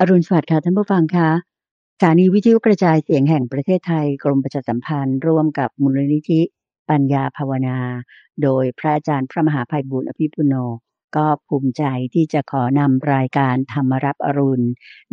[0.00, 1.30] อรุณสวัสดิ์ค่ะท่านผู้ฟังคะ
[1.96, 6.40] สถานีวิทยุกระจายเสียงแห่งประเทศไทยกรมประชาสัมพันธ์ ร่วมกับมูลนิธิ
[6.90, 7.78] ปัญญาภาวนา
[8.42, 10.54] โดยพระอาจารย์พระมหาภัยบุญอภิปุโน
[11.16, 11.84] ก็ภูมิใจ
[12.14, 14.66] ที่จะขอนำรายการธรรมรับอรุณ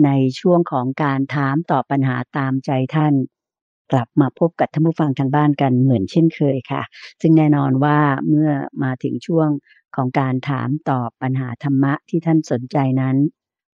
[0.05, 0.09] ใน
[0.39, 3.13] ช่วงของการถามตอบปัญหาตามใจท่าน
[3.91, 6.84] กลับมาพบกับท่านผู้ฟังทางบ้านกันเหมือนเช่นเคยค่ะ
[7.21, 8.52] ซึ่งแน่นอนว่าเมื่อ
[8.84, 9.50] มาถึงช่วง
[9.95, 13.18] ของการถามตอบปัญหาธรรมะที่ท่านสนใจนั้น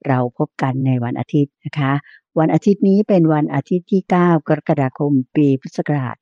[0.07, 1.91] เราพบกันในวันอาทิตย์นะคะ
[2.39, 6.15] วันอาทิตย์นี้เป็นวันอาทิตย์ที่ 9 กรกฎาคมปีพุทธศักราช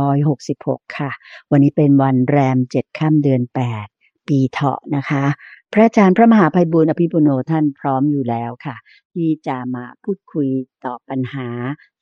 [0.00, 1.10] 2566 ค่ะ
[1.50, 3.42] วันนี้เป็นวันแรม 7 ค่ำเดือน
[3.86, 5.24] 8 ปีเถาะนะคะ
[5.72, 8.76] พระอาจารย์พระมหาภัยบุญอภิปุโนท่านพร้อมอยู่แล้วค่ะ
[9.12, 10.48] ที่จะมาพูดคุย
[10.84, 11.48] ตอบปัญหา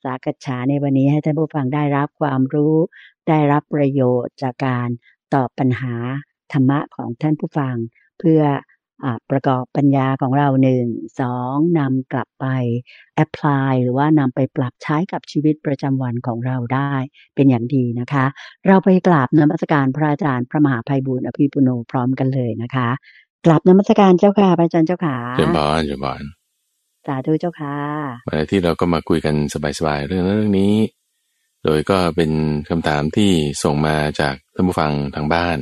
[0.03, 2.75] สากัฉาในวันนี้ให้ท่านผู้ฟังได้รับความรู้
[3.29, 4.89] ได้รับประโยชน์จากการ
[5.33, 5.95] ตอบปัญหา
[6.51, 7.75] ธรรมะของท่านผู้ฟัง
[8.19, 8.41] เพื่อ
[9.31, 10.85] ประกอบปัญญาของเราหนึ่ง
[11.19, 12.45] สองนำกลับไป
[13.15, 16.93] แอพพลายหรือว่านำไปปรับใช้กับชีวิตประจำวันของเราได้
[17.35, 18.25] เป็นอย่างดีนะคะ
[18.67, 22.89] เราไปกราบนมัสการพระอาจารย์พระมหาภัยบุญอภิปุโนพร้อมกันเลยนะคะ
[23.45, 26.23] กราบนมัสการเจ้าค่ะพระอาจารย์เจ้าค่ะเจริญบานเจริญบาน
[27.07, 27.77] สาธุเจ้าค่ะ
[28.27, 29.35] วันอาที่เราก็มาคุยกัน
[29.79, 30.75] สบายๆเรื่องนั้นเรื่องนี้
[31.63, 32.31] โดยก็เป็น
[32.69, 33.31] คำถามที่
[33.63, 35.57] ส่งมาจากท่านผู้ฟังทางบ้าน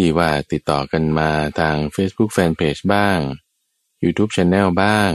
[0.00, 3.18] ที่ว่าติดต่อกันมาทาง Facebook Fanpage บ้าง
[4.04, 5.10] YouTube Channel บ้าง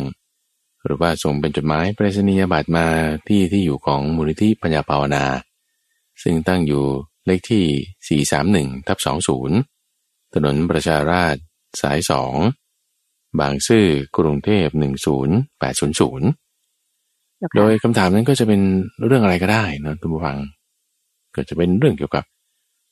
[0.85, 2.87] หรือว่าส่งเป็นจดหมายไปรษณียบัตรมา
[3.27, 5.25] ที่ที่อยู่ของมูลนิธิปัญญาภาวนา
[6.23, 6.83] ซึ่งตั้งอยู่
[7.25, 8.21] เลขที่
[8.75, 8.97] 431ทับ
[9.65, 11.41] 20 ถนนประชาราษฎร์
[11.81, 11.99] สาย
[12.69, 13.85] 2 บางซื่อ
[14.17, 14.67] กรุงเทพ
[15.51, 18.61] 10800 โดยคำถามนั้นก็จะเป็น
[19.05, 20.37] เรื่องอะไรก็ได้นะทุกผู้ฟัง
[21.35, 22.23] ก็จะเป็นเรื่องเกี่ยวกับ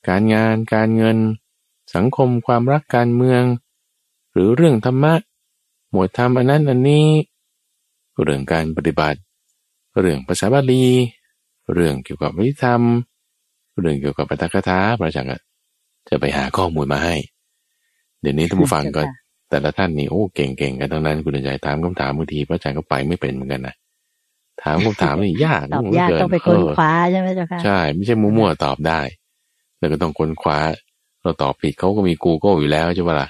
[0.07, 1.17] การงานการเงิน
[1.95, 3.43] สังคมความรักการเมือง
[4.31, 5.13] หรือเรื่องธรรมะ
[5.91, 7.07] หมวดธรรมอันนั้นอันนี้
[8.23, 9.19] เรื่องการปฏิบัติ
[9.99, 10.85] เรื่องภาษาบาลี
[11.73, 12.81] เรื่องเกี่ยวกับวิธรรม
[13.79, 15.43] เรื่องเกี่ยวกับปาฐกถาพระอาจารย์
[16.09, 17.15] จะไปหาข้อมูลมาให้
[18.21, 19.01] เดี๋ยวนี้ท่านผู้ฟังก็
[19.49, 23.75] แต่ละท่านนี่โอ้เก่งๆกันทั้งนั้นคุณใจถามคำถามบางทีพระอาจารย์ก็ไปไม่เป็นเหมือนกันนะ
[24.63, 29.01] ถามคำถามนี่ยากตอบยากต้องไปค้นคว้าใช่ไหมเจ้าค่ะใช่ไม่ใช่มั่วๆตอบได้
[29.79, 30.57] แล้วก็ต้องค้นคว้า
[31.21, 33.29] เราตอบผิดเขาก็มี Google อยู่แล้วใช่ปะล่ะ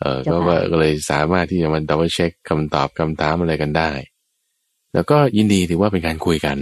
[0.00, 3.90] เออก็ว่าก็เลยสามารถที่จะมัน double check คำตอบคำถามอะไรกันได้
[4.94, 6.58] แล้วก็ยินดีถือว่าเป็นการคุยกัน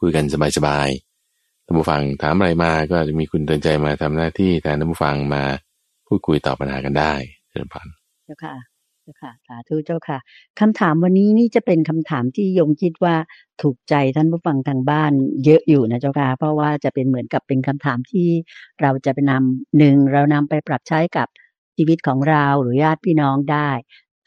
[0.00, 0.24] คุยกัน
[0.56, 5.42] สบายๆท่านผู้ฟังถามอะไรมาก็จะมีคุณเตือนใจมาทำหน้าที่แทนท่านผู้ฟังมา
[6.06, 7.12] พูดคุยตอบปัญหากันได้
[7.50, 7.86] เชิญพัน
[8.24, 10.18] เจ้าค่ะเจ้าค่ะสาธุเจ้าค่ะ
[10.60, 13.14] คำถามวันนี้นี่จะเป็นคำถามที่โยมคิดว่า
[13.62, 15.12] ถูกใจท่านผู้ฟังทางบ้าน
[15.44, 18.28] เยอะอยู่นะเจ้าค่ะ เพราะว่าจะเป็นเหมือนกับเป็นคำถามที่
[18.82, 21.28] เราจะไปนำหนึ่งเรานำไปปรับใช้กับ
[21.76, 23.70] ชีวิตของเราหรือญาติพี่น้องได้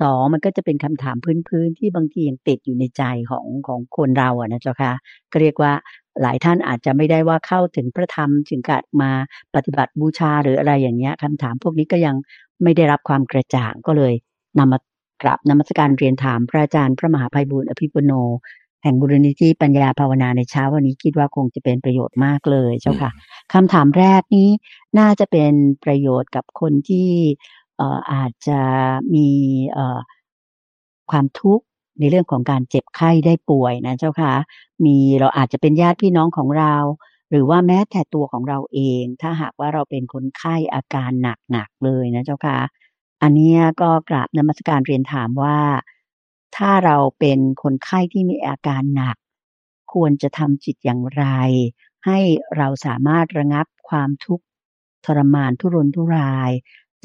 [0.01, 1.15] สองมันก็จะเป็นคำถาม
[1.47, 4.93] พื้นๆที่บางทียังติดอยู่ในใจของของคนเราอะนะเจ้าค่ะ
[5.31, 5.73] ก็เรียกว่า
[6.21, 9.11] หลายท่านอาจจะไม่ได้ว่าเข้าถึงพระธรรมถึงกับมา
[9.55, 12.15] ปฏิบัติบูชาหรืออะไรอย่างเงี้ยคำถามพวกนี้ก็ยัง
[12.63, 14.13] ไม่ได้รับความกระจ่างก็เลย
[14.57, 14.79] นำมา
[15.21, 18.11] กราบนมัสการเรียนถามพระอาจารย์พระมหาภัยบุญอภิปุโน
[18.83, 23.11] แห่งบุรณิธิปัญญาภาวนาในเช้าวันนี้คิดว่าคงจะเป็นประโยชน์มากเลยเจ้าค่ะ
[23.53, 24.49] คำถามแรกนี้
[24.99, 27.09] น่าจะเป็นประโยชน์กับคนที่
[27.77, 28.59] เอ่ออาจจะ
[29.15, 29.29] มี
[29.71, 29.99] เอ่อ
[31.11, 31.65] ความทุกข์
[31.99, 34.33] ในเรื่องของการเจ็บไข้ได้ป่วยนะเจ้าค่ะ
[34.85, 36.75] มีเราอาจจะเป็นญาติพี่น้องของเรา
[37.31, 41.11] หรือว่าแม้แต่ตัวของเราเอง ถ้าหากว่าเราเป็นคนไข้อาการ
[41.51, 42.57] หนักๆเลยนะเจ้าค่ะ
[43.21, 45.59] อันเนี้ยก็กราบนมัสการเรียนถามว่า
[46.57, 49.17] ถ้าเราเป็นคนไข้ที่มีอาการหนัก
[49.93, 51.25] ควรจะทำจิตอย่างไร
[52.05, 52.19] ให้
[52.57, 54.45] เราสามารถระงับความทุกข์
[55.05, 56.51] ทรมานทุรนทุราย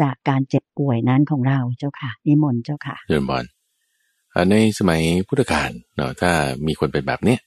[0.00, 3.44] จากการเจ็บป่วยนั้นของเราเจ้าค่ะ นิมนต์เจ้าค่ะเชิญบอล
[4.32, 6.30] อ่าในสมัยพุทธกาลเนาะถ้า
[6.66, 7.40] มีคนเป็นแบบเนี้ย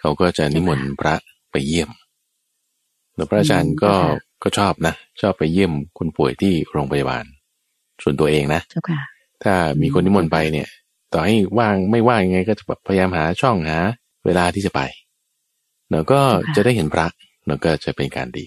[0.00, 1.14] เขาก็จะนิมนต์พระ
[1.50, 1.90] ไปเยี่ยม
[3.14, 7.24] แล้วพระอาจารย์ก็อืมก็ชอบนะ ชอบไปเยี่ยมคนป่วยที่โรงพยาบาล
[8.02, 9.00] ส่วนตัวเองนะเจ้าค่ะ
[9.42, 10.68] ถ้ามีคนนิมนต์ไปเนี่ย
[11.12, 13.78] ต่อให้ว่างไม่ว่างยังไงก็จะแบบพยายามหาช่องหา
[14.26, 14.80] เวลาที่จะไป
[15.92, 17.06] แล้วก็ค่ะจะได้เห็นพระ
[17.48, 18.46] แล้วก็จะเป็นการดี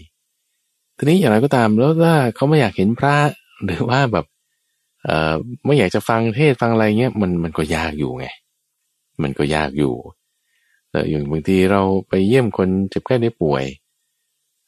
[0.97, 3.15] ทีนี้อย่างไรก็ตามแล้วถ้าเขาไม่อยากเห็นพระ
[3.65, 4.25] หรือว่าแบบ
[5.05, 5.33] เอ่อ
[5.65, 8.27] ไม่อยากจะฟังเทศน์ฟังอะไรเงี้ยมันมันก็ยากอยู่ไง
[9.21, 9.93] มันก็ยากอยู่
[10.91, 13.63] แต่อย่างบางทีเราไปเยี่ยมคนเจ็บไข้ได้ป่วย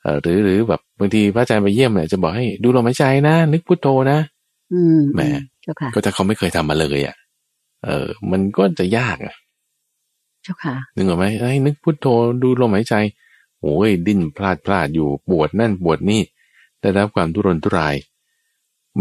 [0.01, 4.34] เอ่อหรือหรือแบบบางทีพระอาจารย์ไปเยี่ยมเนี่ยจะบอกให้ดูลมหายใจนะ นึกพุทโธนะอืม
[5.15, 5.21] แหม
[5.61, 7.15] เจ้าค่ะก็ถ้าเขาไม่เคยทำมาเลยอะ
[7.85, 9.35] เออ มันก็จะยากอะ
[10.43, 12.07] เจ้าค่ะนึกออกไหมเอ้ยนึกพุทโธ
[12.41, 12.95] ดูลมหายใจ
[13.61, 16.21] โอ้ยดิ้นพลาดพลาดอยู่ปวดนั่นปวดนี่
[16.81, 17.95] ได้รับความทุรนทุราย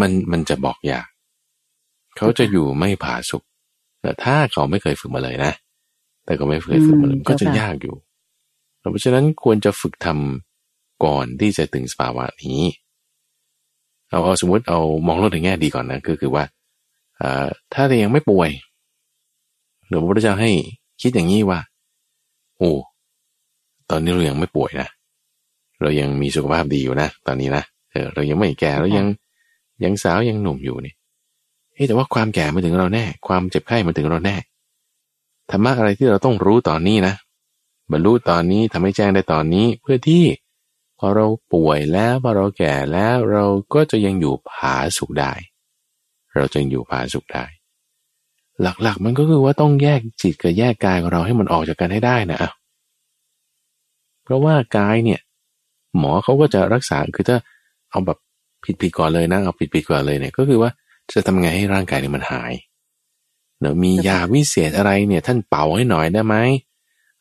[0.01, 1.07] มันมันจะบอกยาก
[2.17, 3.43] เขาจะอยู่ไม่ผาสุก
[4.01, 5.53] แต่ถ้าเขาไม่เคยฝึกมาเลยนะ
[6.25, 7.95] แต่ก็ไม่เคยฝึกมาเลยก็จะยากอยู่
[8.79, 12.63] เพราะฉะนั้นควรจะฝึกทำก่อนที่จะถึงสภาวะนี้
[14.15, 16.45] เอาเอาสมมติเอามองโลกในแง่ดีก่อนนะก็คือว่า
[17.73, 18.51] ถ้าเรายังไม่ป่วย
[19.89, 20.51] หลวงพระพุทธเจ้าให้
[21.03, 21.61] คิดอย่างนี้ว่า
[22.59, 22.71] โอ้
[23.91, 24.89] ตอนนี้เรายังไม่ป่วยนะ
[25.81, 29.07] เรายังมีสุขภาพดีอยู่นะตอนนี้นะเออเรายังไม่แก่เรายัง
[29.85, 30.95] ยังสาวยังหนุ่มอยู่นี่
[31.75, 34.37] เฮ้แต่ว่าความแก่มาถึงเราแน่ ความเจ็บไข้มาถึงเราแน่
[35.51, 37.15] ธรรมะอะไรที่เราต้องรู้ตอนนี้นะ
[37.91, 40.25] บรรลุตอนนี้ทำให้แจ้งได้ตอนนี้เพื่อที่
[40.99, 43.45] พอเราป่วยแล้วพอเราแก่แล้วเรา
[43.75, 45.33] ก็จะยังอยู่ผาสุขได้
[46.35, 47.45] เราจะอยู่ผาสุขได้
[48.63, 52.39] หลักๆ มันก็คือว่าต้องแยกจิตกับแยกกายของเราให้มันออกจากกันให้ได้นะ
[54.25, 55.21] เพราะว่ากายเนี่ย
[55.99, 57.39] หมอเขาก็จะรักษาคือถ้า
[57.91, 58.19] เอาแบบ
[58.81, 60.71] ผิดๆก่อนเลยนะเอาผิดๆก่อนเลยเนี่ยก็คือว่า
[61.13, 62.53] จะทำไงให้ร่างกายเนี่ยมันหาย
[63.61, 66.37] เนอะมียาวิเศษอะไรเนี่ย ท่านเป่าให้หน่อยได้ไหม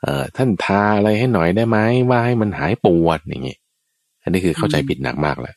[0.02, 1.78] เอ่อท่านทาอะไรให้หน่อยได้ไหม
[2.10, 3.60] ว่าให้มันหายปวดอย่างเงี้ย
[4.24, 5.56] อันนี้คือเข้าใจผิดหนักมากแล้ว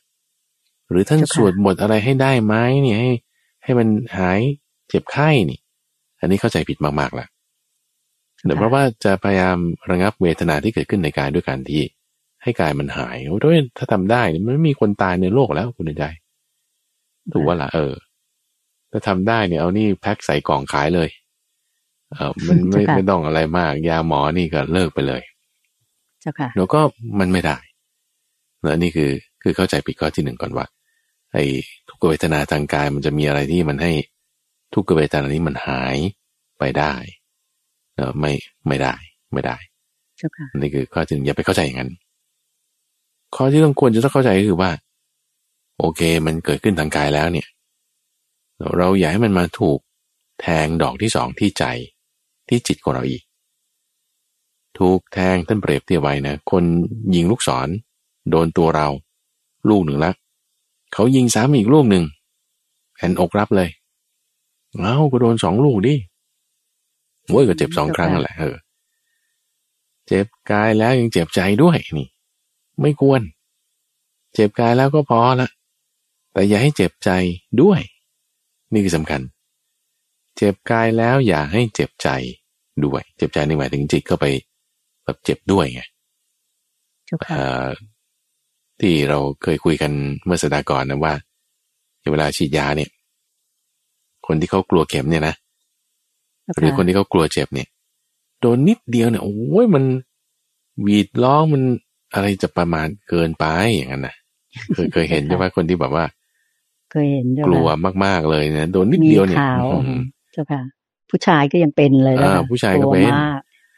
[0.89, 3.09] หรือท่านสวดบทอะไรให้ได้ไหมเนี่ยให้
[3.63, 3.87] ให้มัน
[4.17, 4.39] หาย
[4.89, 5.59] เจ็บไข้นี่
[6.19, 7.29] อันนี้เข้าใจผิดมากๆแล้ว
[8.45, 9.57] เดี๋ยวเพราะว่าจะพยายาม
[9.89, 11.81] ระงับเวทนาที่เกิดขึ้นในกายด้วยการที่
[12.43, 16.05] ให้กายมันหายโดยถ้าทำได้มันไม่มีคนตายในโลกแล้วคุณใจ
[17.33, 17.93] ถูกว่าล่ะเออ
[18.91, 21.09] ถ้าทำได้เนี่ยเอานี่แพ็คใส่กล่องขายเลย
[22.13, 25.21] เออมันไม่ไม่ต้องอะไรมาก ยาหมอนี่ก็เลิกไปเลย
[26.21, 26.79] เจ้าค่ะแล้วก็
[27.19, 27.57] มันไม่ได้
[28.67, 29.11] แล้วนี่คือ
[29.43, 30.65] คือเข้าใจผิดข้อที่หนึ่งก่อนว่า
[31.33, 31.45] ไอ้
[31.89, 33.91] ทุกเวทนาทางกายมันจะมีอะไรที่มันให้
[34.73, 35.97] ทุกเวทนานี้มันหาย
[36.59, 36.93] ไปได้
[37.95, 38.31] เออไม่
[38.67, 38.95] ไม่ได้
[39.33, 39.57] ไม่ได้
[40.17, 41.91] เจ้าค่ะนี่คือข้อที่หนึ่งอย่าไปเข้าใจอย่างนั้น
[43.35, 44.71] ข้อที่ต้องควรจะต้องเข้าใจก็คือว่า
[45.79, 47.47] โอเค มันเกิดขึ้นทางกายแล้วเนี่ย
[48.77, 49.79] เราอยากให้มันมาถูก
[50.41, 51.65] แทงดอกที่สองที่ใจ
[52.49, 53.23] ที่จิตของเราอีก
[54.79, 56.63] ถูกแทงท่านเปรียบเทียบไว้นะ คน
[57.15, 57.67] ยิงลูกศร
[58.29, 58.87] โดนตัวเรา
[59.69, 60.11] ลูกหนึ่งละ
[60.93, 62.03] เขายิงซ้ำอีกลูกหนึ่ง
[62.95, 63.69] แผ่นอกรับเลย
[64.79, 65.95] เอ้าก็โดนสองลูกดิ
[67.29, 68.55] โว้ยก็เจ็บสองครั้งแหละเออ
[70.07, 72.07] เจ็บกายแล้วยังเจ็บใจด้วยนี่
[72.81, 73.21] ไม่ควร
[74.33, 75.49] เจ็บกายแล้วก็พอละ
[76.33, 77.09] แต่อย่าให้เจ็บใจ
[77.61, 77.81] ด้วย
[78.73, 79.21] นี่คือสำคัญ
[80.37, 82.09] เจ็บกายแล้วอย่าให้เจ็บใจ
[82.85, 84.25] ด้วย เจ็บใจในหมายถึงจิตเข้าไป
[85.03, 85.81] แบบเจ็บด้วยไง
[88.81, 89.91] ที่เราเคยคุยกัน
[90.25, 91.13] เมื่อสัปดาห์ก่อนนะว่า
[92.11, 92.89] เวลาฉีดยาเนี่ย
[94.27, 95.35] คนที่เขากลัวเข็มเนี่ยนะ
[96.59, 97.67] หรือคนที่เขากลัวเจ็บเนี่ย
[98.41, 99.83] โดนนิดเดียวเนี่ยโอ้ยมัน
[100.85, 101.63] วีดร้องมัน
[102.13, 103.45] อะไรจะประมาณเกินไป
[103.75, 104.15] อย่างนั้นนะ
[104.73, 106.05] เคยเคยเห็นใช่ไหมคนที่แบบว่า
[106.91, 107.67] เคยเห็นกลัว
[108.05, 109.39] มากๆเลยนะโดนนิดเดียวเนี่ย
[110.33, 110.61] เจ้าค่ะ
[111.09, 113.11] ผู้ชายก็ยังเป็นเลยนะผู้ชายก็เป็น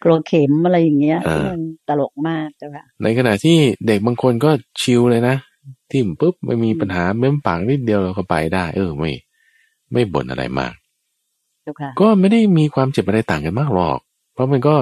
[0.03, 1.19] กลัวเข็มอะไรอย่างเงี้ย
[1.51, 3.57] มันตลกมากเจ้าค่ะ ในขณะที่
[3.87, 4.51] เด็กบางคนก็
[4.81, 5.35] ชิลเลยนะ
[5.91, 9.11] ทิ่มปุ๊บไม่มีปัญหาเม้มปากนิดเดียวเราก็ไปได้ เออไม่
[9.91, 10.73] ไม่บ่นอะไรมาก
[12.01, 13.99] ก็ไม่ได้มีความเจ็บอะไรต่างกันมากหรอก
[14.33, 14.75] เพราะมันก็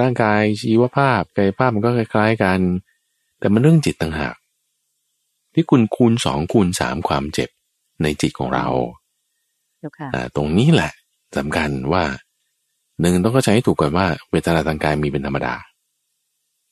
[0.00, 2.58] ร่างกายชีวภาพกายภาพมันก็คล้าย ๆกัน
[3.38, 4.36] แต่มันเรื่องจิตต่างหาก
[5.54, 7.50] ที่คุณคูณสองคูณสามความเจ็บ
[8.02, 8.66] ในจิตของเรา
[10.36, 10.92] ตรงนี้แหละ
[11.36, 12.04] สำคัญว่า
[13.00, 15.54] หนึ่งต้องเข้าใจให้ถูกก่อนว่าเวทนาทางกายมีเป็นธรรมดา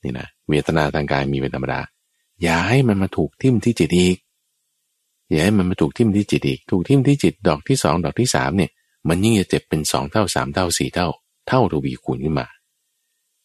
[0.03, 1.81] นี่นะเวทนาทางกายมีเป็นธรรมดา
[2.43, 4.17] อย่าให้มันมาถูกทิ่มที่จิตอีก
[5.31, 8.71] อย่าให้มันมาถูกทิ่มที่จิตอีก ถูกทิ่มที่จิตดอกที่สองดอกที่สามเนี่ย
[9.09, 11.09] มันยิ่งจะเจ็บเป็นสองเท่าสามเท่าสี่เท่า
[11.49, 12.47] เท่าทวีคูณขึ้นมา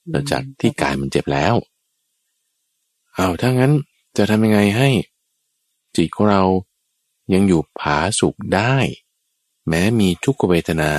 [0.09, 1.55] หลังจากที่กายมันเจ็บแล้ว
[3.15, 3.73] เอาถ้างั้น
[4.17, 4.89] จะทำยังไงให้
[5.95, 6.43] จิตของเรา
[7.33, 8.75] ยังอยู่ผาสุขได้
[9.67, 10.91] แม้มีทุกขเวทนา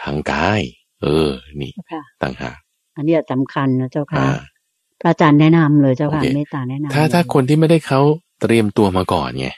[0.00, 0.60] ทางกาย
[1.02, 1.72] เออ นี่
[2.22, 2.58] ต่างหาก
[2.96, 4.24] อันนี้สำคัญนะเจ้าค่ะ
[5.00, 8.00] พระอาจารย์แนะนำเลยเจ้าค่ะเมตตาแนะนำถ้าถ้าคนที่ไม่ได้เขา
[8.42, 9.48] เตรียมตัวมาก่อนไง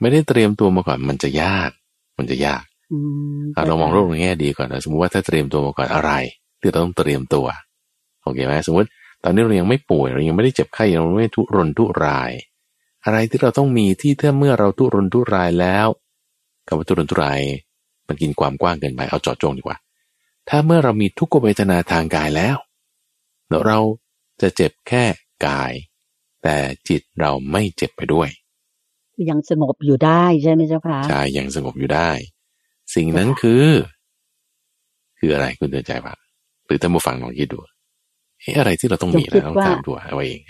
[0.00, 1.70] ไม่ได้เตรียมตัวมาก่อนมันจะยาก
[2.18, 2.62] มันจะยาก
[3.66, 6.12] เรามองโลกในแง่ดีก่อนนะสมมติว่าถ้าเตรียมตัวมาก่อนอะไร
[6.60, 7.46] ที่เราต้องเตรียมตัว
[8.22, 8.88] โอเคไหมสมมติ
[9.24, 12.32] ตอนนี้เรายังไม่ป่วยเรายังไม่ได้เจ็บไข้เราไม่ทุรนทุราย
[13.04, 15.88] อะไรที่เราต้องมีที่ถ้าเมื่อเราทุรนทุรายแล้ว
[16.66, 17.40] คำว่าทุรนทุราย
[18.08, 19.76] มันกินความกว้างเกินไปเอาจอดจงดีกว่า
[20.48, 22.56] ถ้าเมื่อเรามีทุกขเวทนาทางกายแล้ว
[23.66, 23.78] เรา
[24.40, 25.04] จะเจ็บแค่
[25.46, 25.72] กาย
[26.42, 26.56] แต่
[26.88, 28.28] จิตเราไม่เจ็บไปด้วย
[29.30, 32.10] ยังสงบอยู่ได้ใช่ไหมเจ้าคะใช่ยังสงบอยู่ได้
[32.94, 33.66] สิ่งนั้นคือ
[35.18, 36.14] คืออะไรคุณเตือนใจปะ
[36.66, 37.58] หรือท่านผู้ฟังลองคิดดู
[38.42, 40.40] เฮ้อะไรที่เราต้องมีนะต้องตามตัวเอาเอง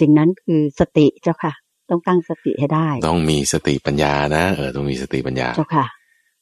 [0.00, 1.52] สิ่งนั้นคือสติเจ้าค่ะ
[1.90, 5.86] ต้องตั้งสติให้ได้ ต้องมีสติปัญญานะ เออต้องมีสติปัญญาเจ้าค่ะ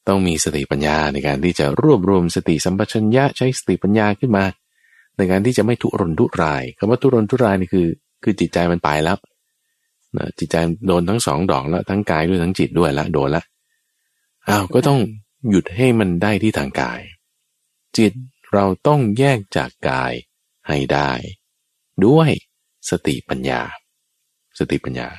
[0.09, 4.45] ต้องมีสติปัญญาในการที่จะรวบรวมสติสัมปชัญญะใช้สติปัญญาขึ้นมา
[5.17, 7.87] ในการที่จะไม่ทุรนทุรายคำว่าทุรนทุรายนี่คือ
[8.23, 9.17] คือจิตใจมันไปแล้ว
[10.17, 10.55] นะจิตใจ
[10.87, 13.43] โดนทั้งสองดอกแล้วทั้งกายด้วยทั้งจิตด้วยละโดนละ
[14.49, 14.99] อ้าวก็ต้อง
[15.49, 17.01] หยุดให้มันได้ที่ทางกาย
[17.97, 18.13] จิต
[18.53, 20.13] เราต้องแยกจากกาย
[20.67, 21.11] ให้ได้
[22.05, 22.29] ด้วย
[22.89, 23.61] สติปัญญา
[24.59, 25.09] สติปัญญา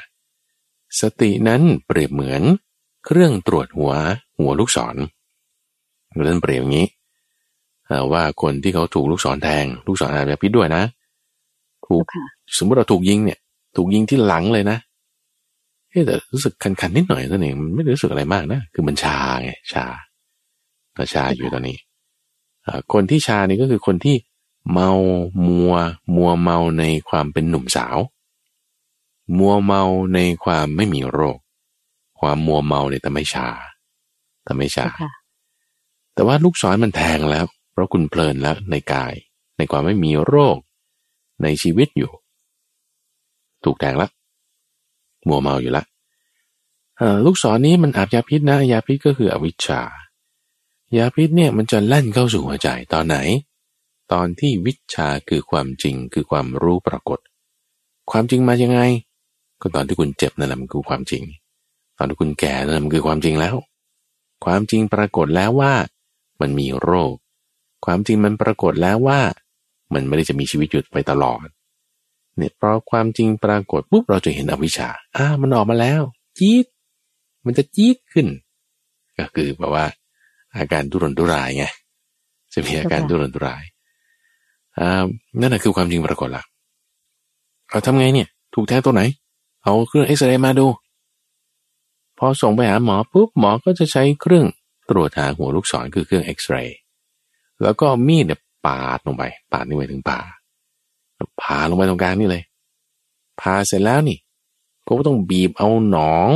[1.00, 2.42] สตินั้นเปรียบเหมือน
[3.04, 3.92] เครื่องตรวจหัว
[4.38, 4.96] หัวลูกศร
[6.22, 6.86] เรื่องเปรียบอย่างนี้
[8.12, 10.82] ว่าคนที่เขาถูกลูกศรแทง ลูกศรอาจจะพิษด้วยนะ
[11.86, 12.04] ถูก
[12.56, 13.38] สมมติเราถูกยิงเนี่ย
[13.76, 14.78] ถูกยิงที่หลังเลยนะ
[15.90, 19.86] เฮ้แต่รู้สึกคันๆนิดหน่อยตัวเองไม่รู้สึกอะไรมากนะคือมันชาไงชา
[20.96, 21.78] ก็ชาอยู่ตอนนี้
[22.92, 24.16] คนที่ชานี่ก็คือคนที่
[24.72, 24.90] เมา
[25.46, 25.74] มัว
[26.16, 27.96] มัวเมาในความเป็นหนุ่มสาว
[29.38, 29.82] มัวเมา
[30.14, 31.38] ในความไม่มีโรค
[32.20, 33.48] ความมัวเมาเนี่ยแต่ไม่ชา
[34.44, 34.86] แต่ไม่ชา
[36.14, 39.14] แต่ว่าลูกศรมันแทงแล้ว เพราะคุณเพลินแล้วในกาย
[39.56, 40.56] ในความไม่มีโรค
[41.42, 42.12] ในชีวิตอยู่
[43.64, 44.10] ถูกแทงแล้ว
[45.28, 45.84] มัวเมาอยู่ละ
[47.24, 49.82] ลูกศรนี้มันอาบยาพิษนะ ยาพิษก็คืออวิชชา
[50.96, 53.16] ยาพิษเนี่ยมันจะแล่นเข้าสู่หัวใจตอนไหน
[54.12, 57.18] ตอนที่วิชาคือความจริงคือความรู้ปรากฏ
[58.10, 58.80] ความจริงมายังไง
[59.60, 61.22] ก็ตอนที่คุณเจ็บนั่นแหละมันคือความจริง
[62.00, 63.56] ตอนที่คุณแก่นั่นมันคือความจริงแล้ว
[64.44, 65.72] ความจริงปรากฏแล้วว่า
[66.40, 67.14] มันมีโรค
[67.84, 69.20] ความจริงมันปรากฏแล้วว่า
[69.94, 71.46] มันไม่ได้จะมีชีวิตหยุดไปตลอด
[72.36, 76.02] เนี่ยเพราะความจริงปรากฏปุ๊บเราจะเห็นอวิชชาอ่ามันออกมาแล้ว
[76.38, 76.66] จี๊ด
[77.46, 78.26] มันจะจี๊ดขึ้น
[79.18, 79.86] ก็คือแบบว่า
[80.56, 81.64] อาการทุรนทุรายไง
[82.52, 83.62] จะมีอาการทุรนทุราย
[84.78, 85.04] อ่า
[85.40, 86.42] นั่นแหะคือความจริงปรากฏละ
[87.70, 89.02] เราทำไงเนี่ย ถูกแทงตัวไหน
[89.64, 90.66] เอาเครื่องเอ็กซเรย์มาดู
[92.22, 94.46] พอส่งไปหาหมอปุ๊บหมอก็จะใช้เครื่อง
[94.90, 96.78] ตรวจหาหัวลูกศรคือเครื่องเอ็กซเรย์
[97.62, 99.22] แล้วก็มีดเนี่ยปาดลงไป
[99.52, 100.18] ปาดนี่ไปถึงป่า
[101.42, 102.42] ผ่าลงไปตรงกลางนี่เลย
[103.40, 104.18] ผ่าเสร็จแล้วนี่
[104.86, 106.28] ก็ต้องบีบเอาหนอง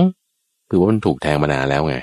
[0.68, 1.98] คือว่ามันถูกแทงมานานแล้วไง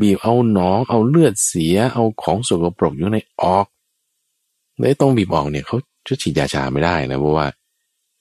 [0.00, 3.66] บีบเอาหนองเอาเลือดเสียเอาของสกปรกอยู่ในออก
[4.80, 5.76] ในตรงบีบออกเนี่ยเขา
[6.06, 7.46] จะฉีดยาชาไม่ได้นะเพราะว่า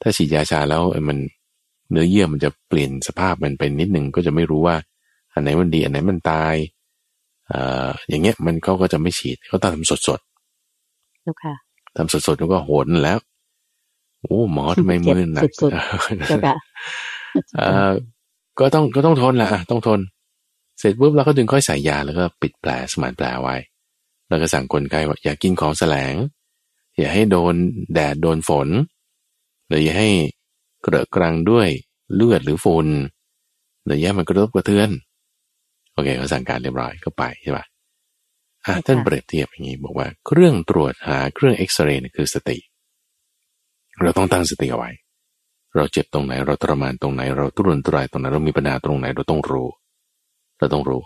[0.02, 1.18] ถ้าฉีดยาชาแล้วมัน
[1.92, 4.76] เนื้อเยื่อมันจะเปลี่ยนสภาพมันเป็นนิดนึงก็จะไม่รู้ว่า
[5.34, 6.56] อันไหนมันดีอันไหนมันตาย
[7.52, 10.20] อ่าอย่างเงี้ยมันเขาก็จะไม่ฉีดเขาต้องทำสดสด
[11.98, 13.20] ทำสดสดแล้วก็โหดแล้ว
[14.22, 15.44] โอ้หมอทำไมมือหนัก
[18.60, 20.00] ก็ต้องก็ต้องทนแหละต้องทน
[20.80, 23.56] เสร็จปุ๊บเราก็ดึงค่อยใส่ยาแล้วก็ปิดแผลสมานแผลไว้
[24.28, 26.14] แล้วก็สั่งคนไข้ว่าอย่ากินของแสลง
[26.98, 27.56] อย่าให้โดน
[27.94, 28.68] แดดโดนฝน
[29.68, 30.10] หรืออย่าให้
[30.86, 31.70] เกระกรังด้วย
[32.16, 32.88] เลือดหรือฝุ่น
[33.86, 34.90] หรืออย่ามันกระทบกระเทือน
[35.94, 37.66] โอเคเขาสั่งการเรียบร้อยก็ไปใช่ปะ
[38.66, 42.58] อะท่านเปรียบเทียบอย่างนี้บอกว่าเครื่องตรวจหาเครื่องเอ็กซเรย์คือสติ
[44.02, 44.92] เราต้องตั้งสติเอาไว้
[45.76, 49.68] เราเจ็บตรงไหน เราทรมานตรงไหน เราตุรนตุรายตรงไหน เรามีปัญหาตรงไหน เราต้องรู้
[50.60, 51.02] เราต้องรู้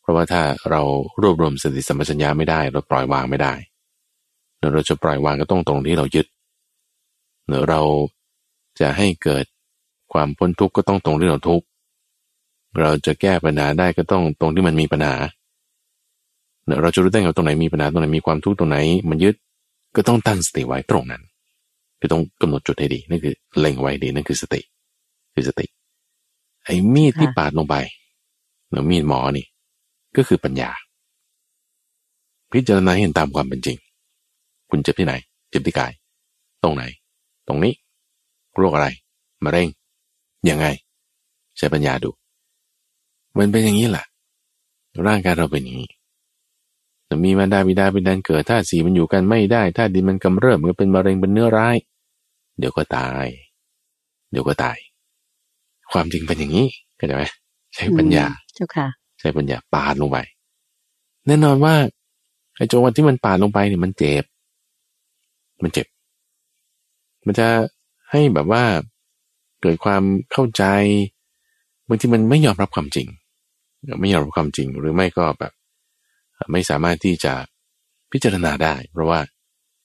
[0.00, 0.82] เพราะว่าถ้าเรา
[1.22, 3.54] รวบรวมสติสัมปชัญญะไม่ได้ เราปล่อยวางไม่ได้
[4.74, 6.26] เราจะปล่อยวางก็ต้องตรงที่เรายึด
[7.46, 7.80] เนือเรา
[8.80, 9.44] จะให้เกิด
[10.12, 11.66] ความพ้นทุกข์ก็ต้องตรงที่เราทุกข์
[12.80, 15.14] เราจะแก้ปัญหาได้ก็ต้องตรงที่มันมีปัญหา
[16.82, 19.34] เราจะรู้ได้ไงตรงไหนมีปัญหาตรงไหนมีความทุกข์ตรงไหน มันยึด
[19.96, 21.22] ก็ต้องตั้งสติไว้ตรงนั้น
[21.98, 24.60] คือต้องกำหนดจุดให้ดีนั่นคือเล็งไว้ดีนั่นคือสติ
[25.34, 25.66] คือสติ
[26.64, 27.76] ไอ้มีดที่ปาดลงไป
[28.70, 29.46] หรือมีดหมอนี่
[30.16, 30.70] ก็คือปัญญา
[32.52, 33.76] พิจารณาเห็นตามความเป็นจริง
[34.70, 35.14] คุณเจ็บที่ไหน
[35.50, 35.92] เจ็บที่กาย
[36.62, 36.82] ตรงไหน
[37.48, 37.72] ตรงนี้
[38.58, 38.88] โรคอะไร
[39.44, 39.68] มะเร็ง
[40.48, 40.66] ยังไง
[41.56, 42.10] ใช้ปัญญาดู
[43.38, 44.04] มันเป็นอย่างนี้แหละ
[45.06, 45.90] ร่างกายเราเป็นอย่างนี้
[47.06, 51.76] แต่มีมารดาบิดาเป็นดันเกิดถ้าสีมันอยู่กันไม่ได้ถ้าดินมันกำเริบมันเป็นมะเร็งเป็นเนื้อร้าย
[52.58, 53.26] เดี๋ยวก็ตาย
[54.30, 54.78] เดี๋ยวก็ตาย
[55.92, 57.24] ความจริงเป็นอย่างนี้เข้าใจไหม
[57.74, 58.86] ใช้ปัญญาเจ้าค่ะ
[59.18, 60.18] ใช้ปัญญาปาดลงไป
[61.26, 61.74] แน่นอนว่า
[62.56, 64.24] ไอ้จังหวะที่มันปาดลงไปเนี่ยมันเจ็บ
[65.62, 65.86] มันเจ็บ
[67.26, 67.46] มันจะ
[68.10, 68.64] ให้แบบว่า
[69.62, 70.64] เกิดความเข้าใจ
[71.88, 73.08] บางทีมันไม่ยอมรับความจริง
[74.00, 75.52] ไม่ยอมรับความจริงหรือไม่ก็แบบ
[76.52, 77.32] ไม่สามารถที่จะ
[78.12, 79.20] พิจารณาได้ เพราะว่า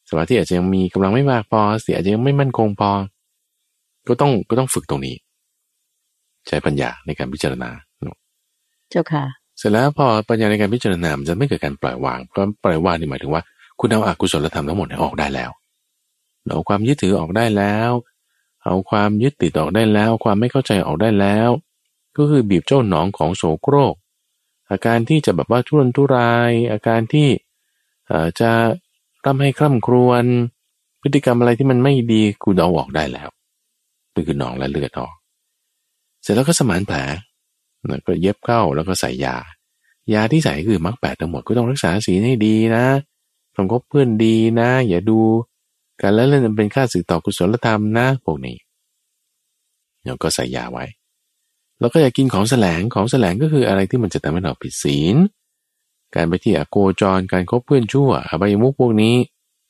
[0.09, 2.91] สมาธิอาจจะยังมีกำลังไม่มากพอเสียอาจจะยังไม่มั่นคงพอ
[4.07, 5.15] ก็ต้องก็ต้องฝึกตรงนี้
[6.47, 7.69] ใช้ปัญญาในการพิจารณา
[8.89, 9.23] เจ้าค่ะ
[9.57, 13.41] เสร็จแล้วพอปัญญาในการพิจารณามันจะไม่เกิดการปล่อยวางเพราะปล่อยวางนี่หมายถึงว่า
[13.79, 15.51] คุณเอาอากุศลธรรมทั้งหมดออกได้แล้ว
[16.45, 17.91] เอาความยึดถือออกได้แล้ว
[18.63, 21.49] เอาความยึดติดออกได้แล้ว ความไม่เข้าใจออกได้แล้ว
[22.17, 23.95] ก็คือบีบเจ้าหนองของโสโครก
[24.71, 27.29] อาการที่จะแบบว่าทุรนทุราย อาการที่
[28.39, 28.51] จะ
[29.25, 30.23] ทำให้คร่ำครวญ
[31.01, 33.29] พฤติกรรมอะไรที่มันไม่ดีกูเอาออกได้แล้ว
[34.13, 35.13] นี่คือหนองและเลือดออก
[36.21, 36.97] เสร็จแล้วก็สมานแผล
[38.05, 39.37] ก็เย็บเข้าแล้วก็ใส่ยา
[40.13, 42.85] ยาที่ใส่คือมรรคแปดทั้งหมดก็ต้องรักษาศีให้ดีนะ
[43.55, 45.19] ต้องคบเพื่อนดีนะ อย่าดู
[46.01, 48.57] การเล่นเล่นเป็นค่าสื่อต่อกุศลธรรมนะพวกนี้
[50.05, 50.85] เราก็ใส่ยาไว้
[51.79, 55.15] แล้วก็อย่ากินของแสลงของแสลงก็คืออะไรที่มันจะทำให้เราผิดศีล
[56.15, 59.15] การไปที่อโกจรการคบเพื่อนชั่วอบายมุกพวกนี้